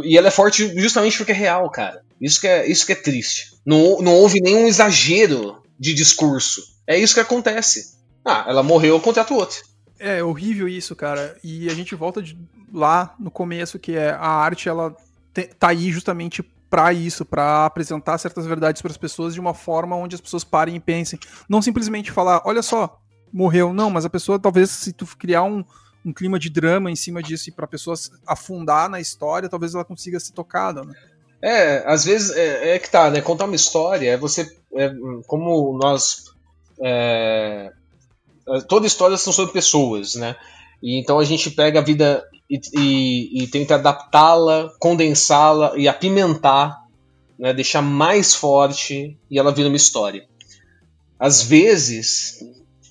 [0.03, 2.01] E ela é forte justamente porque é real, cara.
[2.21, 3.47] Isso que é, isso que é triste.
[3.65, 6.61] Não, não houve nenhum exagero de discurso.
[6.87, 7.94] É isso que acontece.
[8.25, 9.57] Ah, ela morreu, eu contrato outro.
[9.99, 11.37] É horrível isso, cara.
[11.43, 12.37] E a gente volta de
[12.73, 14.95] lá no começo, que é a arte, ela
[15.33, 19.53] te, tá aí justamente para isso, para apresentar certas verdades para as pessoas de uma
[19.53, 21.19] forma onde as pessoas parem e pensem.
[21.47, 22.99] Não simplesmente falar, olha só,
[23.31, 23.73] morreu.
[23.73, 25.63] Não, mas a pessoa, talvez, se tu criar um,
[26.03, 29.85] um clima de drama em cima disso e para pessoas afundar na história, talvez ela
[29.85, 30.93] consiga ser tocada, né?
[31.41, 33.21] É, às vezes é, é, que tá, né?
[33.21, 34.57] Contar uma história é você.
[34.73, 34.91] É,
[35.27, 36.25] como nós.
[36.81, 37.71] É, é,
[38.67, 40.35] toda história são sobre pessoas, né?
[40.81, 46.83] E então a gente pega a vida e, e, e tenta adaptá-la, condensá-la e apimentar,
[47.39, 47.53] né?
[47.53, 50.27] deixar mais forte e ela vira uma história.
[51.19, 52.39] Às vezes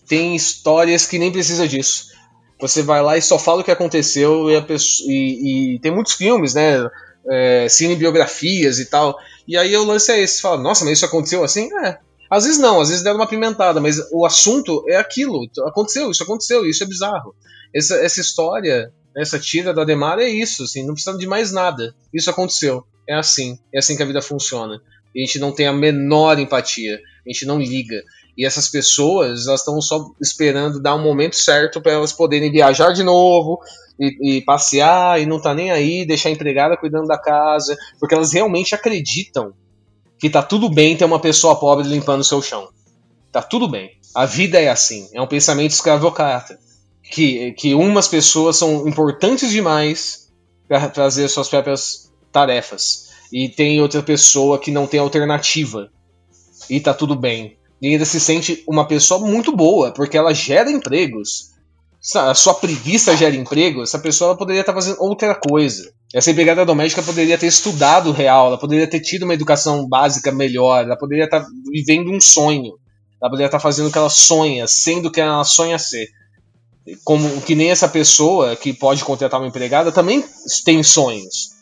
[0.09, 2.13] tem histórias que nem precisa disso.
[2.61, 6.55] Você vai lá e só fala o que aconteceu e, pessoa, e, tem muitos filmes,
[6.55, 6.89] né?
[7.29, 9.17] é, cinebiografias e tal.
[9.47, 11.69] E aí o lance é esse, fala, nossa, mas isso aconteceu assim?
[11.85, 11.99] É.
[12.35, 15.49] Às vezes não, às vezes deram uma pimentada, mas o assunto é aquilo.
[15.69, 17.33] Aconteceu, isso aconteceu, isso é bizarro.
[17.73, 21.95] Essa, essa história, essa tira da Demar é isso, assim, não precisa de mais nada.
[22.13, 22.85] Isso aconteceu.
[23.09, 24.83] É assim, é assim que a vida funciona.
[25.15, 28.03] E a gente não tem a menor empatia, a gente não liga.
[28.37, 32.91] E essas pessoas, elas estão só esperando dar um momento certo para elas poderem viajar
[32.91, 33.61] de novo,
[33.97, 38.13] e, e, passear e não tá nem aí, deixar a empregada cuidando da casa, porque
[38.13, 39.55] elas realmente acreditam
[40.25, 42.71] que tá tudo bem ter uma pessoa pobre limpando o seu chão.
[43.31, 43.91] Tá tudo bem.
[44.15, 46.59] A vida é assim, é um pensamento escravocrata.
[47.03, 50.33] Que, que umas pessoas são importantes demais
[50.67, 53.11] para fazer suas próprias tarefas.
[53.31, 55.91] E tem outra pessoa que não tem alternativa.
[56.71, 57.59] E tá tudo bem.
[57.83, 61.51] E ainda se sente uma pessoa muito boa, porque ela gera empregos
[62.17, 65.91] a sua preguiça gera emprego, essa pessoa poderia estar fazendo outra coisa.
[66.13, 70.85] Essa empregada doméstica poderia ter estudado real, ela poderia ter tido uma educação básica melhor,
[70.85, 72.75] ela poderia estar vivendo um sonho,
[73.21, 76.07] ela poderia estar fazendo o que ela sonha, sendo o que ela sonha ser.
[77.03, 80.23] Como que nem essa pessoa que pode contratar uma empregada também
[80.65, 81.55] tem sonhos.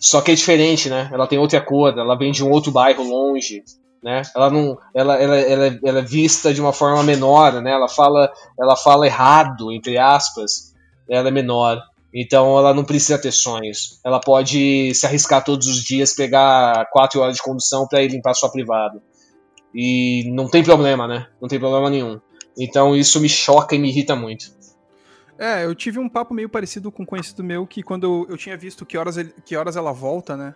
[0.00, 1.10] Só que é diferente, né?
[1.12, 3.62] Ela tem outra cor, ela vem de um outro bairro longe,
[4.04, 4.20] né?
[4.36, 7.72] Ela não, ela, ela, ela, ela, é vista de uma forma menor, né?
[7.72, 8.30] Ela fala,
[8.60, 10.74] ela fala errado entre aspas.
[11.08, 11.80] Ela é menor,
[12.12, 13.98] então ela não precisa ter sonhos.
[14.04, 18.34] Ela pode se arriscar todos os dias, pegar quatro horas de condução para ir limpar
[18.34, 19.02] sua privada.
[19.74, 21.26] E não tem problema, né?
[21.40, 22.20] Não tem problema nenhum.
[22.58, 24.52] Então isso me choca e me irrita muito.
[25.38, 28.56] É, eu tive um papo meio parecido com um conhecido meu que quando eu, tinha
[28.56, 30.54] visto que horas, ele, que horas ela volta, né?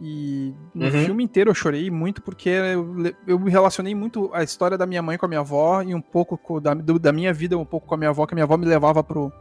[0.00, 1.04] E no uhum.
[1.04, 5.16] filme inteiro eu chorei muito porque eu, eu relacionei muito a história da minha mãe
[5.16, 7.98] com a minha avó e um pouco da, da minha vida um pouco com a
[7.98, 9.32] minha avó, que a minha avó me levava pro,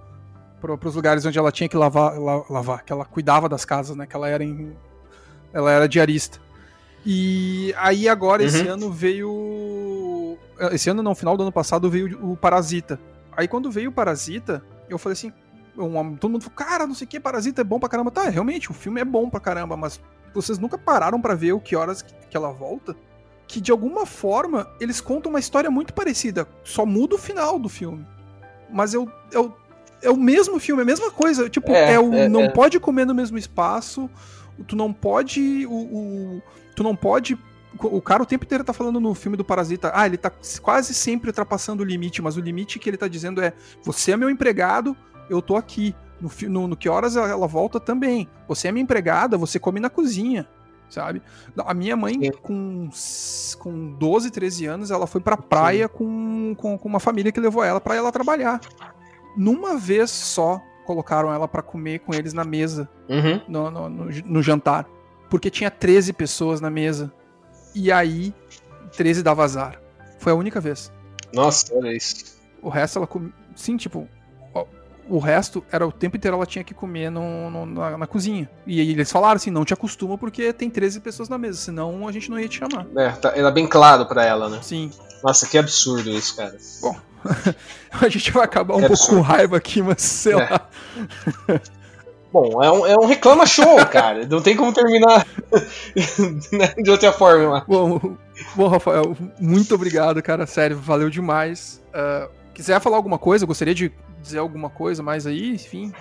[0.62, 3.98] pro, pros lugares onde ela tinha que lavar, la, lavar, que ela cuidava das casas,
[3.98, 4.06] né?
[4.06, 4.74] Que ela era em,
[5.52, 6.40] ela era diarista.
[7.06, 8.48] E aí agora, uhum.
[8.48, 10.38] esse ano veio.
[10.72, 13.00] Esse ano, não, final do ano passado, veio o Parasita.
[13.36, 15.34] Aí quando veio o Parasita, eu falei assim.
[15.76, 18.12] Um, todo mundo falou, cara, não sei o que, Parasita é bom pra caramba.
[18.12, 20.00] Tá, realmente, o filme é bom pra caramba, mas
[20.34, 22.96] vocês nunca pararam para ver o que horas que ela volta?
[23.48, 27.70] Que de alguma forma eles contam uma história muito parecida, só muda o final do
[27.70, 28.06] filme.
[28.70, 29.56] Mas eu, eu
[30.04, 31.50] é o mesmo filme, é a mesma coisa.
[31.50, 32.50] Tipo, é, é o é, não é.
[32.50, 34.10] pode comer no mesmo espaço,
[34.68, 35.66] tu não pode.
[35.66, 36.42] O, o,
[36.76, 37.38] tu não pode.
[37.80, 40.32] O cara o tempo inteiro tá falando no filme do Parasita, ah, ele tá
[40.62, 44.18] quase sempre ultrapassando o limite, mas o limite que ele tá dizendo é: você é
[44.18, 44.96] meu empregado,
[45.30, 45.96] eu tô aqui.
[46.22, 48.28] No, no, no, que horas ela volta também.
[48.48, 50.48] Você é minha empregada, você come na cozinha,
[50.90, 51.22] sabe?
[51.58, 52.90] A minha mãe, com,
[53.60, 57.64] com 12, 13 anos, ela foi pra praia com, com, com, uma família que levou
[57.64, 58.62] ela para ela trabalhar.
[59.36, 63.42] Numa vez só, colocaram ela para comer com eles na mesa, uhum.
[63.48, 64.88] no, no, no, no jantar.
[65.30, 67.12] Porque tinha 13 pessoas na mesa.
[67.74, 68.34] E aí,
[68.96, 69.82] 13 dava azar.
[70.20, 70.92] Foi a única vez.
[71.34, 72.38] Nossa, olha isso.
[72.62, 73.10] O resto ela.
[73.56, 74.08] Sim, tipo,
[75.10, 78.50] o resto era o tempo inteiro ela tinha que comer no, no na, na, cozinha.
[78.66, 82.12] E eles falaram assim: não te acostuma porque tem 13 pessoas na mesa, senão a
[82.12, 82.86] gente não ia te chamar.
[82.96, 84.60] É, tá, era bem claro para ela, né?
[84.62, 84.92] Sim.
[85.24, 86.58] Nossa, que absurdo isso, cara.
[86.82, 86.96] Bom,
[87.92, 90.36] a gente vai acabar um é pouco com raiva aqui, mas sei é.
[90.36, 90.70] lá.
[92.34, 94.26] Bom, é um, é um reclama show, cara.
[94.26, 95.24] Não tem como terminar
[96.52, 97.64] né, de outra forma.
[97.68, 98.18] Bom,
[98.56, 100.48] bom, Rafael, muito obrigado, cara.
[100.48, 101.80] Sério, valeu demais.
[101.90, 103.92] Uh, quiser falar alguma coisa, gostaria de
[104.24, 105.94] dizer alguma coisa mais aí, enfim.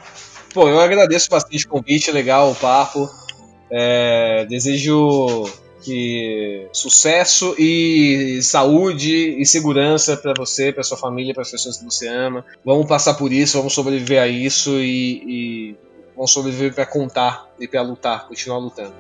[0.55, 3.11] Pô, eu agradeço bastante o convite, legal o papo.
[3.71, 5.45] É, desejo
[5.83, 11.85] que sucesso e saúde e segurança para você, para sua família, para as pessoas que
[11.85, 12.45] você ama.
[12.65, 15.77] Vamos passar por isso, vamos sobreviver a isso e, e
[16.15, 18.95] vamos sobreviver para contar e para lutar, continuar lutando.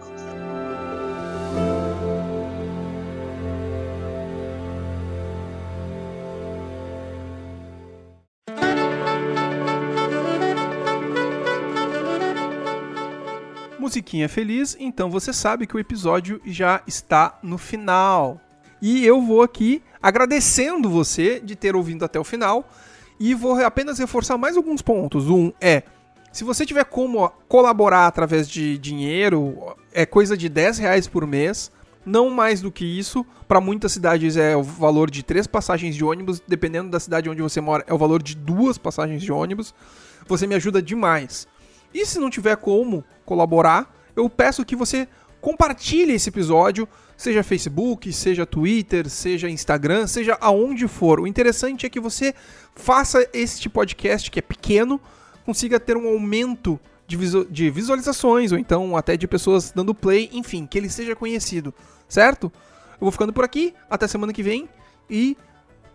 [13.92, 18.40] Musiquinha feliz, então você sabe que o episódio já está no final.
[18.80, 22.66] E eu vou aqui agradecendo você de ter ouvido até o final
[23.20, 25.28] e vou apenas reforçar mais alguns pontos.
[25.28, 25.82] Um é,
[26.32, 31.70] se você tiver como colaborar através de dinheiro, é coisa de 10 reais por mês,
[32.04, 33.26] não mais do que isso.
[33.46, 37.42] Para muitas cidades é o valor de três passagens de ônibus, dependendo da cidade onde
[37.42, 39.74] você mora, é o valor de duas passagens de ônibus.
[40.26, 41.46] Você me ajuda demais.
[41.94, 45.08] E se não tiver como colaborar, eu peço que você
[45.40, 51.20] compartilhe esse episódio, seja Facebook, seja Twitter, seja Instagram, seja aonde for.
[51.20, 52.34] O interessante é que você
[52.74, 55.00] faça este podcast que é pequeno,
[55.44, 60.78] consiga ter um aumento de, visualizações ou então até de pessoas dando play, enfim, que
[60.78, 61.74] ele seja conhecido,
[62.08, 62.50] certo?
[62.92, 64.68] Eu vou ficando por aqui, até semana que vem
[65.10, 65.36] e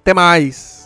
[0.01, 0.76] até mais.